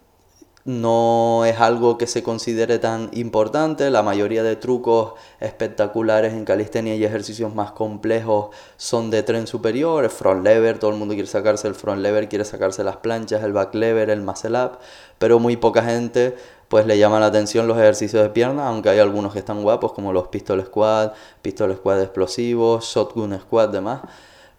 [0.65, 3.89] no es algo que se considere tan importante.
[3.89, 10.07] La mayoría de trucos espectaculares en calistenia y ejercicios más complejos son de tren superior,
[10.09, 13.53] front lever, todo el mundo quiere sacarse el front lever, quiere sacarse las planchas, el
[13.53, 14.79] back lever, el muscle up,
[15.17, 16.35] pero muy poca gente
[16.69, 19.91] pues le llama la atención los ejercicios de pierna, aunque hay algunos que están guapos,
[19.91, 21.11] como los pistol squad,
[21.41, 24.01] pistol squad explosivos, shotgun squad, demás,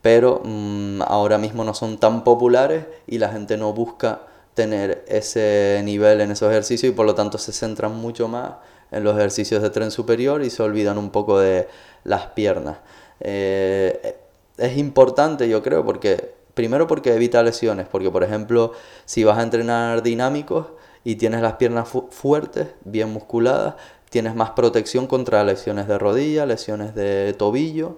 [0.02, 4.22] pero mm, ahora mismo no son tan populares y la gente no busca
[4.54, 8.54] tener ese nivel en esos ejercicios y por lo tanto se centran mucho más
[8.90, 11.68] en los ejercicios de tren superior y se olvidan un poco de
[12.02, 12.78] las piernas.
[13.20, 14.16] Eh,
[14.58, 18.72] es importante, yo creo, porque primero porque evita lesiones, porque por ejemplo,
[19.04, 20.66] si vas a entrenar dinámicos,
[21.05, 23.74] y tienes las piernas fuertes, bien musculadas,
[24.11, 27.96] tienes más protección contra lesiones de rodilla, lesiones de tobillo,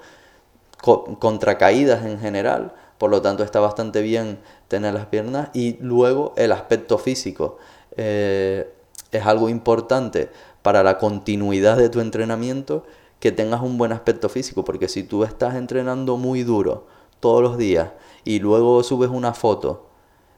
[0.80, 2.72] contra caídas en general.
[2.98, 4.38] Por lo tanto, está bastante bien
[4.68, 5.48] tener las piernas.
[5.54, 7.58] Y luego el aspecto físico.
[7.96, 8.72] Eh,
[9.10, 10.30] es algo importante
[10.62, 12.84] para la continuidad de tu entrenamiento
[13.20, 14.64] que tengas un buen aspecto físico.
[14.64, 16.86] Porque si tú estás entrenando muy duro
[17.20, 17.90] todos los días
[18.24, 19.91] y luego subes una foto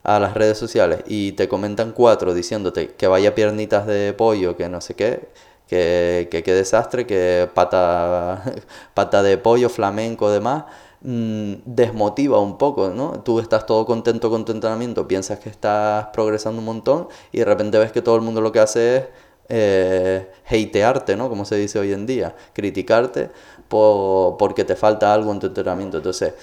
[0.04, 4.68] a las redes sociales y te comentan cuatro diciéndote que vaya piernitas de pollo, que
[4.68, 5.28] no sé qué,
[5.66, 8.44] que, que qué desastre, que pata,
[8.94, 10.64] pata de pollo, flamenco, demás,
[11.02, 13.22] mm, desmotiva un poco, ¿no?
[13.24, 17.44] Tú estás todo contento con tu entrenamiento, piensas que estás progresando un montón y de
[17.46, 19.04] repente ves que todo el mundo lo que hace es
[19.48, 21.28] eh, hatearte, ¿no?
[21.28, 23.30] Como se dice hoy en día, criticarte
[23.68, 25.98] por, porque te falta algo en tu entrenamiento.
[25.98, 26.34] Entonces,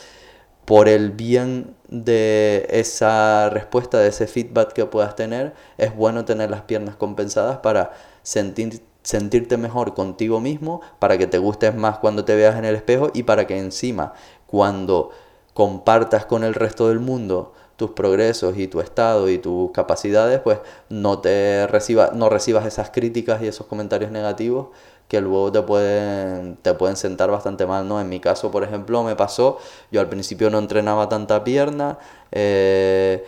[0.72, 6.49] por el bien de esa respuesta, de ese feedback que puedas tener, es bueno tener
[6.49, 7.91] las piernas compensadas para
[8.24, 13.11] sentirte mejor contigo mismo, para que te gustes más cuando te veas en el espejo
[13.13, 14.13] y para que encima,
[14.47, 15.09] cuando
[15.53, 20.59] compartas con el resto del mundo tus progresos y tu estado y tus capacidades, pues
[20.88, 24.67] no te reciba, no recibas esas críticas y esos comentarios negativos
[25.12, 27.99] que luego te pueden, te pueden sentar bastante mal, ¿no?
[27.99, 29.57] En mi caso, por ejemplo, me pasó,
[29.91, 31.99] yo al principio no entrenaba tanta pierna,
[32.32, 33.22] eh,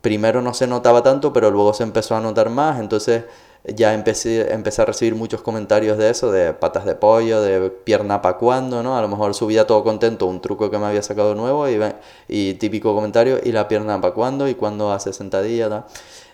[0.00, 3.24] primero no se notaba tanto, pero luego se empezó a notar más, entonces
[3.64, 8.22] ya empecé, empecé a recibir muchos comentarios de eso, de patas de pollo, de pierna
[8.22, 8.96] pa' cuando, ¿no?
[8.96, 11.80] A lo mejor subía todo contento un truco que me había sacado nuevo y,
[12.28, 15.84] y típico comentario, y la pierna pa' cuando, y cuando hace sentadilla, ¿no?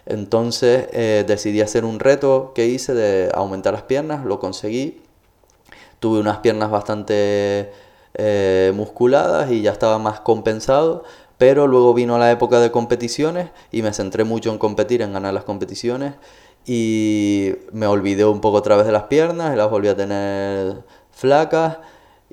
[0.07, 5.03] Entonces eh, decidí hacer un reto que hice de aumentar las piernas, lo conseguí,
[6.01, 7.73] tuve unas piernas bastante
[8.15, 11.05] eh, musculadas y ya estaba más compensado,
[11.39, 15.35] pero luego vino la época de competiciones y me centré mucho en competir, en ganar
[15.35, 16.15] las competiciones.
[16.67, 20.85] Y me olvidé un poco otra vez de las piernas y las volví a tener
[21.11, 21.79] flacas.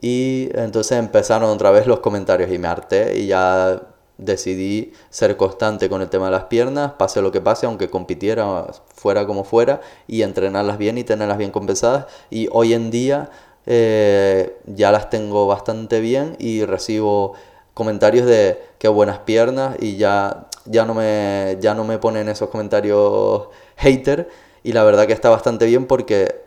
[0.02, 3.82] Y entonces empezaron otra vez los comentarios y me harté y ya
[4.22, 8.68] decidí ser constante con el tema de las piernas, pase lo que pase, aunque compitiera
[8.96, 12.06] fuera como fuera, y entrenarlas bien y tenerlas bien compensadas.
[12.30, 13.32] Y hoy en día
[13.66, 17.34] eh, ya las tengo bastante bien y recibo
[17.74, 22.50] comentarios de qué buenas piernas y ya, ya, no, me, ya no me ponen esos
[22.50, 24.30] comentarios hater
[24.64, 26.42] y la verdad que está bastante bien porque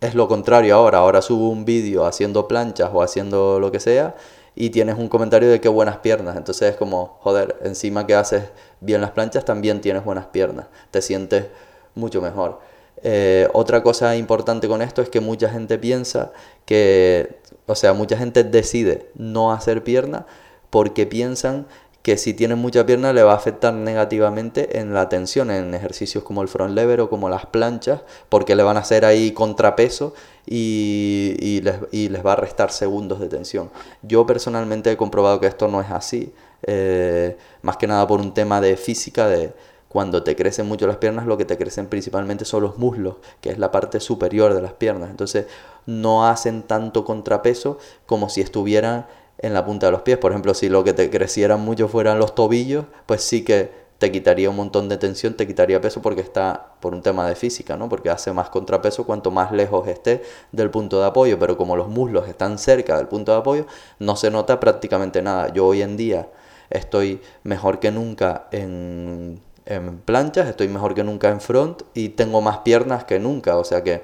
[0.00, 4.14] es lo contrario ahora, ahora subo un vídeo haciendo planchas o haciendo lo que sea
[4.54, 8.44] y tienes un comentario de qué buenas piernas, entonces es como, joder, encima que haces
[8.80, 11.46] bien las planchas también tienes buenas piernas, te sientes
[11.94, 12.60] mucho mejor.
[13.02, 16.32] Eh, otra cosa importante con esto es que mucha gente piensa
[16.64, 20.26] que, o sea, mucha gente decide no hacer pierna
[20.70, 21.66] porque piensan
[22.04, 26.22] que si tienen mucha pierna le va a afectar negativamente en la tensión, en ejercicios
[26.22, 30.12] como el front lever o como las planchas, porque le van a hacer ahí contrapeso
[30.44, 33.70] y, les, va a restar segundos de tensión.
[34.02, 36.34] Yo personalmente he comprobado que esto no es así,
[36.64, 39.54] eh, más que nada por un tema de física, de
[39.88, 43.48] cuando te crecen mucho las piernas, lo que te crecen principalmente son los muslos, que
[43.48, 45.08] es la parte superior de las piernas.
[45.08, 45.46] Entonces
[45.86, 49.06] no hacen tanto contrapeso como si estuvieran
[49.38, 50.18] en la punta de los pies.
[50.18, 54.10] Por ejemplo, si lo que te crecieran mucho fueran los tobillos, pues sí que te
[54.10, 57.76] quitaría un montón de tensión, te quitaría peso porque está por un tema de física,
[57.76, 57.88] ¿no?
[57.88, 60.22] Porque hace más contrapeso cuanto más lejos esté
[60.52, 63.66] del punto de apoyo, pero como los muslos están cerca del punto de apoyo,
[63.98, 65.52] no se nota prácticamente nada.
[65.52, 66.28] Yo hoy en día
[66.70, 72.40] estoy mejor que nunca en, en planchas, estoy mejor que nunca en front y tengo
[72.40, 74.02] más piernas que nunca, o sea que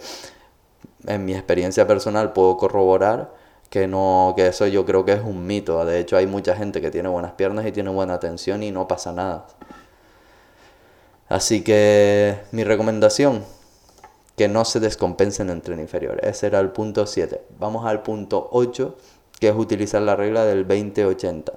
[1.06, 3.39] en mi experiencia personal puedo corroborar
[3.70, 5.84] que no que eso yo creo que es un mito.
[5.84, 8.86] De hecho hay mucha gente que tiene buenas piernas y tiene buena tensión y no
[8.88, 9.46] pasa nada.
[11.28, 13.44] Así que mi recomendación
[14.36, 16.18] que no se descompensen en tren inferior.
[16.24, 18.96] Ese era el punto 7 vamos al punto 8
[19.38, 21.52] que es utilizar la regla del 20-80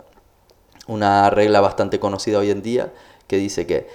[0.88, 2.94] una regla bastante conocida hoy en día
[3.28, 3.88] que dice que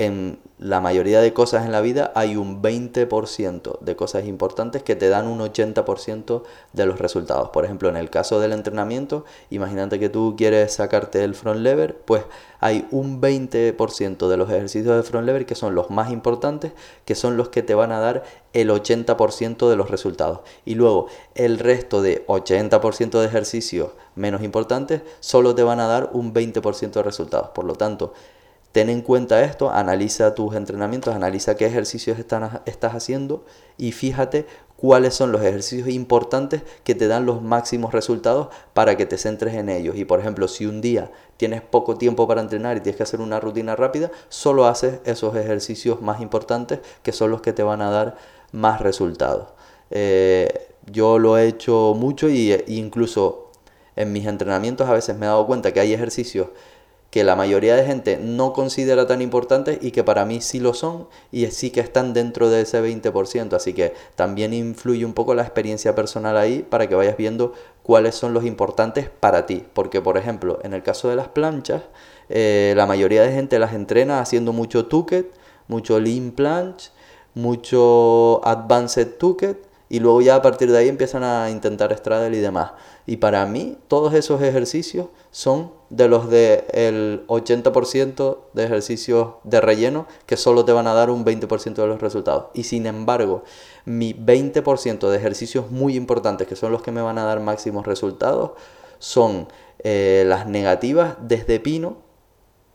[0.00, 4.96] en la mayoría de cosas en la vida hay un 20% de cosas importantes que
[4.96, 6.42] te dan un 80%
[6.72, 7.50] de los resultados.
[7.50, 11.98] Por ejemplo, en el caso del entrenamiento, imagínate que tú quieres sacarte el front lever,
[11.98, 12.24] pues
[12.60, 16.72] hay un 20% de los ejercicios de front lever que son los más importantes,
[17.04, 18.22] que son los que te van a dar
[18.54, 20.40] el 80% de los resultados.
[20.64, 26.08] Y luego el resto de 80% de ejercicios menos importantes solo te van a dar
[26.14, 27.50] un 20% de resultados.
[27.50, 28.14] Por lo tanto,
[28.72, 33.44] Ten en cuenta esto, analiza tus entrenamientos, analiza qué ejercicios estás haciendo
[33.76, 34.46] y fíjate
[34.76, 39.54] cuáles son los ejercicios importantes que te dan los máximos resultados para que te centres
[39.54, 39.96] en ellos.
[39.96, 43.20] Y por ejemplo, si un día tienes poco tiempo para entrenar y tienes que hacer
[43.20, 47.82] una rutina rápida, solo haces esos ejercicios más importantes que son los que te van
[47.82, 48.16] a dar
[48.52, 49.48] más resultados.
[49.90, 53.50] Eh, yo lo he hecho mucho y e incluso
[53.96, 56.48] en mis entrenamientos a veces me he dado cuenta que hay ejercicios
[57.10, 60.74] que la mayoría de gente no considera tan importantes y que para mí sí lo
[60.74, 63.52] son y sí que están dentro de ese 20%.
[63.54, 67.52] Así que también influye un poco la experiencia personal ahí para que vayas viendo
[67.82, 69.64] cuáles son los importantes para ti.
[69.74, 71.82] Porque, por ejemplo, en el caso de las planchas,
[72.28, 75.32] eh, la mayoría de gente las entrena haciendo mucho tucket,
[75.66, 76.90] mucho lean planche,
[77.34, 82.40] mucho advanced tucket y luego ya a partir de ahí empiezan a intentar straddle y
[82.40, 82.70] demás.
[83.04, 90.06] Y para mí todos esos ejercicios son de los del 80% de ejercicios de relleno
[90.26, 92.46] que solo te van a dar un 20% de los resultados.
[92.54, 93.42] Y sin embargo,
[93.84, 97.86] mi 20% de ejercicios muy importantes, que son los que me van a dar máximos
[97.86, 98.52] resultados,
[99.00, 99.48] son
[99.80, 101.96] eh, las negativas desde pino,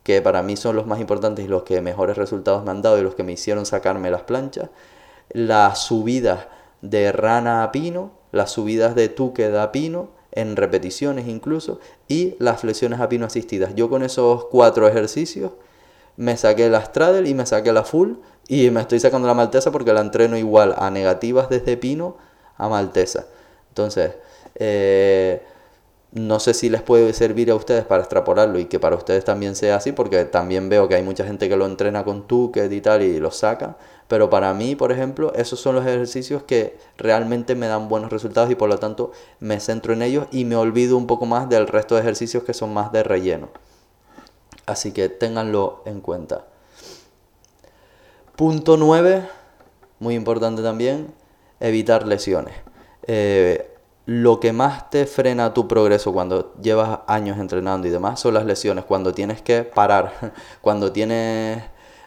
[0.03, 2.99] que para mí son los más importantes y los que mejores resultados me han dado
[2.99, 4.70] y los que me hicieron sacarme las planchas,
[5.30, 6.47] las subidas
[6.82, 12.62] de rana a pino, las subidas de tuque a pino, en repeticiones incluso, y las
[12.62, 13.74] flexiones a pino asistidas.
[13.76, 15.52] Yo con esos cuatro ejercicios
[16.18, 18.14] me saqué la straddle y me saqué la full
[18.48, 22.18] y me estoy sacando la maltesa porque la entreno igual a negativas desde pino
[22.58, 23.26] a maltesa.
[23.70, 24.14] Entonces,
[24.56, 25.42] eh,
[26.16, 29.53] no sé si les puede servir a ustedes para extrapolarlo y que para ustedes también
[29.53, 32.80] sea así, porque también veo que hay mucha gente que lo entrena con tuque y
[32.80, 33.76] tal y lo saca.
[34.07, 38.49] Pero para mí, por ejemplo, esos son los ejercicios que realmente me dan buenos resultados
[38.49, 39.11] y por lo tanto
[39.41, 42.53] me centro en ellos y me olvido un poco más del resto de ejercicios que
[42.53, 43.49] son más de relleno.
[44.66, 46.45] Así que ténganlo en cuenta.
[48.38, 49.28] Punto 9,
[49.99, 51.13] muy importante también,
[51.59, 52.55] evitar lesiones.
[53.05, 53.74] Eh,
[54.06, 58.45] lo que más te frena tu progreso cuando llevas años entrenando y demás son las
[58.45, 61.64] lesiones, cuando tienes que parar, cuando tienes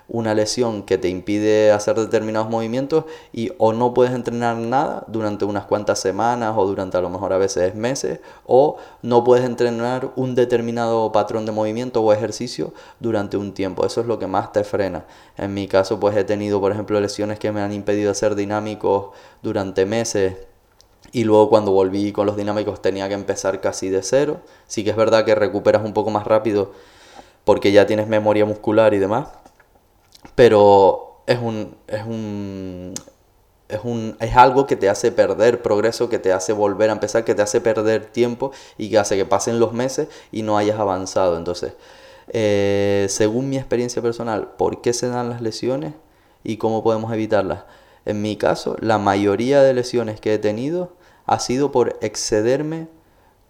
[0.08, 5.44] una lesión que te impide hacer determinados movimientos y o no puedes entrenar nada durante
[5.44, 10.12] unas cuantas semanas o durante a lo mejor a veces meses o no puedes entrenar
[10.16, 13.84] un determinado patrón de movimiento o ejercicio durante un tiempo.
[13.84, 15.04] Eso es lo que más te frena.
[15.36, 19.10] En mi caso pues he tenido por ejemplo lesiones que me han impedido hacer dinámicos
[19.42, 20.48] durante meses
[21.12, 24.40] y luego cuando volví con los dinámicos tenía que empezar casi de cero.
[24.66, 26.72] Sí que es verdad que recuperas un poco más rápido
[27.44, 29.28] porque ya tienes memoria muscular y demás
[30.34, 32.94] pero es un, es un,
[33.68, 37.24] es un, es algo que te hace perder progreso, que te hace volver a empezar,
[37.24, 40.78] que te hace perder tiempo y que hace que pasen los meses y no hayas
[40.78, 41.36] avanzado.
[41.36, 41.72] Entonces,
[42.28, 45.94] eh, según mi experiencia personal, ¿por qué se dan las lesiones
[46.44, 47.64] y cómo podemos evitarlas?
[48.04, 50.92] En mi caso, la mayoría de lesiones que he tenido
[51.28, 52.88] ha sido por excederme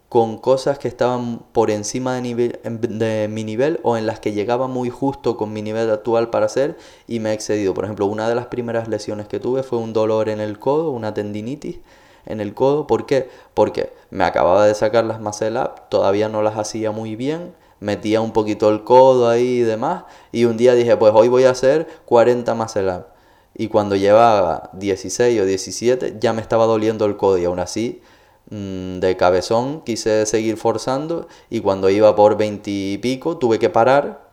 [0.09, 4.91] con cosas que estaban por encima de, mi nivel o en las que llegaba muy
[4.91, 6.77] justo con mi nivel actual para hacer
[7.07, 7.75] y me he excedido.
[7.75, 10.91] Por ejemplo, una de las primeras lesiones que tuve fue un dolor en el codo,
[10.91, 11.79] una tendinitis
[12.27, 12.87] en el codo.
[12.87, 13.29] ¿Por qué?
[13.55, 18.21] Porque me acababa de sacar las muscle up, todavía no las hacía muy bien, metía
[18.23, 20.05] un poquito el codo ahí y demás.
[20.33, 23.18] Y un día dije, pues hoy voy a hacer 40 muscle up.
[23.55, 28.01] Y cuando llevaba 16 o 17 ya me estaba doliendo el codo y aún así
[28.51, 33.69] Mm, de cabezón quise seguir forzando y cuando iba por 20 y pico tuve que
[33.69, 34.27] parar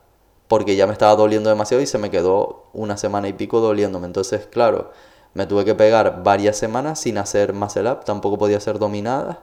[0.47, 4.07] porque ya me estaba doliendo demasiado y se me quedó una semana y pico doliéndome.
[4.07, 4.91] Entonces, claro,
[5.33, 9.41] me tuve que pegar varias semanas sin hacer muscle up, tampoco podía ser dominada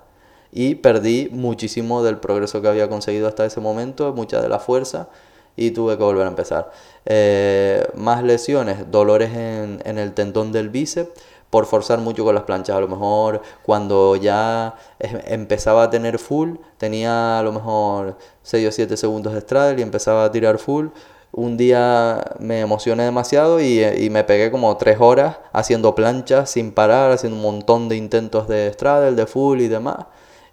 [0.52, 5.08] y perdí muchísimo del progreso que había conseguido hasta ese momento, mucha de la fuerza
[5.56, 6.70] y tuve que volver a empezar.
[7.04, 11.10] Eh, más lesiones, dolores en, en el tendón del bíceps
[11.52, 12.74] por forzar mucho con las planchas.
[12.74, 18.72] A lo mejor cuando ya empezaba a tener full, tenía a lo mejor 6 o
[18.72, 20.86] 7 segundos de straddle y empezaba a tirar full.
[21.30, 27.10] Un día me emocioné demasiado y, me pegué como 3 horas haciendo planchas sin parar,
[27.10, 30.06] haciendo un montón de intentos de straddle, de full y demás.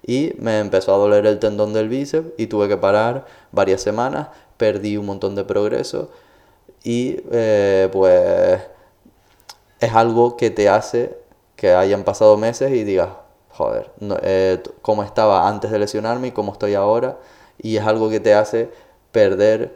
[0.05, 4.27] Y me empezó a doler el tendón del bíceps y tuve que parar varias semanas.
[4.59, 6.11] Perdí un montón de progreso
[6.83, 8.61] y eh, pues
[9.79, 11.17] es algo que te hace
[11.55, 13.09] que hayan pasado meses y digas,
[13.49, 13.91] joder,
[14.21, 17.17] eh, cómo estaba antes de lesionarme y cómo estoy ahora.
[17.57, 18.69] Y es algo que te hace
[19.11, 19.75] perder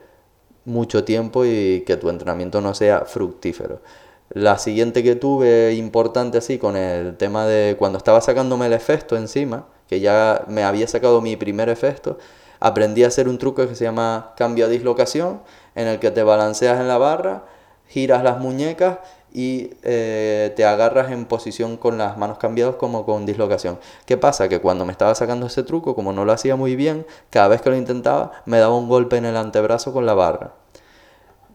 [0.66, 3.82] mucho tiempo y que tu entrenamiento no sea fructífero.
[4.30, 9.18] La siguiente que tuve importante así con el tema de cuando estaba sacándome el efecto
[9.18, 12.18] encima, que ya me había sacado mi primer efecto,
[12.64, 15.42] aprendí a hacer un truco que se llama cambio a dislocación,
[15.76, 17.44] en el que te balanceas en la barra,
[17.90, 19.00] giras las muñecas
[19.34, 23.80] y eh, te agarras en posición con las manos cambiadas como con dislocación.
[24.06, 24.48] ¿Qué pasa?
[24.48, 27.62] Que cuando me estaba sacando ese truco, como no lo hacía muy bien, cada vez
[27.62, 30.63] que lo intentaba me daba un golpe en el antebrazo con la barra.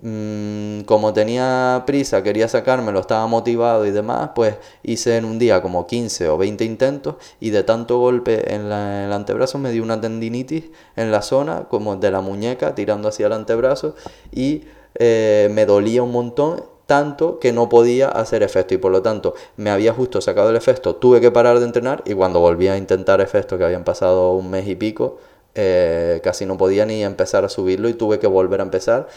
[0.01, 5.61] Mm, como tenía prisa, quería sacármelo, estaba motivado y demás, pues hice en un día
[5.61, 9.83] como 15 o 20 intentos y de tanto golpe en, en el antebrazo me dio
[9.83, 13.97] una tendinitis en la zona como de la muñeca tirando hacia el antebrazo
[14.31, 19.03] y eh, me dolía un montón tanto que no podía hacer efecto y por lo
[19.03, 22.69] tanto me había justo sacado el efecto, tuve que parar de entrenar y cuando volví
[22.69, 25.19] a intentar efecto que habían pasado un mes y pico,
[25.55, 29.09] eh, casi no podía ni empezar a subirlo y tuve que volver a empezar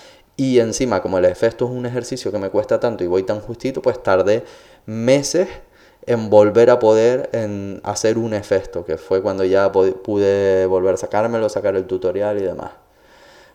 [0.41, 3.41] y encima como el efecto es un ejercicio que me cuesta tanto y voy tan
[3.41, 4.43] justito, pues tardé
[4.87, 5.47] meses
[6.07, 7.29] en volver a poder
[7.83, 12.41] hacer un efecto, que fue cuando ya pude volver a sacármelo, sacar el tutorial y
[12.41, 12.71] demás.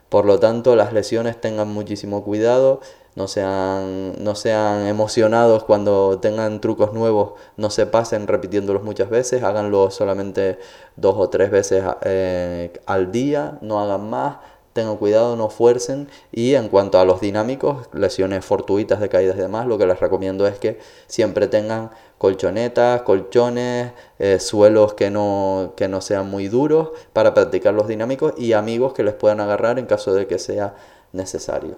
[0.09, 2.81] Por lo tanto, las lesiones tengan muchísimo cuidado,
[3.17, 9.43] no sean, no sean emocionados cuando tengan trucos nuevos, no se pasen repitiéndolos muchas veces,
[9.43, 10.61] háganlo solamente
[10.95, 14.37] dos o tres veces eh, al día, no hagan más,
[14.77, 16.09] tengan cuidado, no fuercen.
[16.31, 19.99] Y en cuanto a los dinámicos, lesiones fortuitas de caídas y demás, lo que les
[19.99, 26.47] recomiendo es que siempre tengan colchonetas, colchones, eh, suelos que no, que no sean muy
[26.47, 30.39] duros para practicar los dinámicos y amigos que les puedan agarrar en caso de que
[30.39, 30.77] sea
[31.13, 31.77] necesario.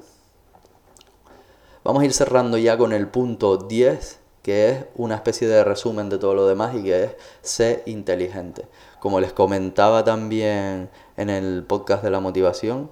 [1.84, 6.08] Vamos a ir cerrando ya con el punto 10, que es una especie de resumen
[6.08, 8.66] de todo lo demás y que es ser inteligente.
[9.00, 12.90] Como les comentaba también en el podcast de la motivación,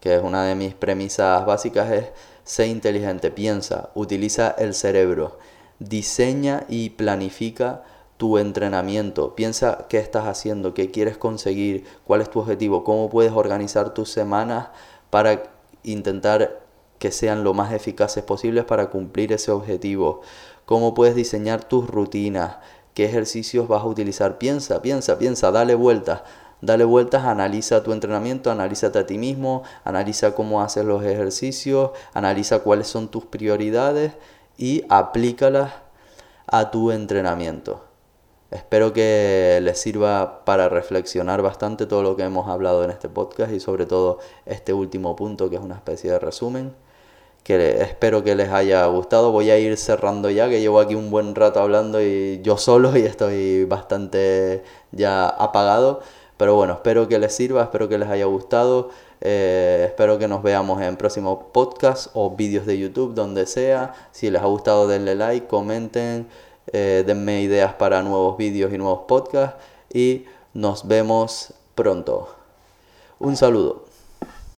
[0.00, 2.06] que es una de mis premisas básicas, es
[2.42, 5.38] ser inteligente, piensa, utiliza el cerebro,
[5.78, 7.84] diseña y planifica
[8.16, 13.32] tu entrenamiento, piensa qué estás haciendo, qué quieres conseguir, cuál es tu objetivo, cómo puedes
[13.32, 14.68] organizar tus semanas
[15.10, 15.42] para
[15.82, 16.62] intentar
[16.98, 20.22] que sean lo más eficaces posibles para cumplir ese objetivo,
[20.64, 22.56] cómo puedes diseñar tus rutinas,
[22.94, 26.22] qué ejercicios vas a utilizar, piensa, piensa, piensa, dale vueltas,
[26.66, 32.58] dale vueltas, analiza tu entrenamiento, analízate a ti mismo, analiza cómo haces los ejercicios, analiza
[32.60, 34.12] cuáles son tus prioridades
[34.58, 35.72] y aplícalas
[36.46, 37.84] a tu entrenamiento.
[38.50, 43.52] Espero que les sirva para reflexionar bastante todo lo que hemos hablado en este podcast
[43.52, 46.72] y sobre todo este último punto que es una especie de resumen
[47.46, 49.30] que espero que les haya gustado.
[49.30, 52.96] Voy a ir cerrando ya, que llevo aquí un buen rato hablando y yo solo
[52.98, 56.00] y estoy bastante ya apagado.
[56.36, 58.90] Pero bueno, espero que les sirva, espero que les haya gustado.
[59.20, 63.94] Eh, espero que nos veamos en próximos podcasts o vídeos de YouTube, donde sea.
[64.12, 66.28] Si les ha gustado, denle like, comenten,
[66.72, 69.56] eh, denme ideas para nuevos vídeos y nuevos podcasts.
[69.92, 72.28] Y nos vemos pronto.
[73.18, 73.85] Un saludo.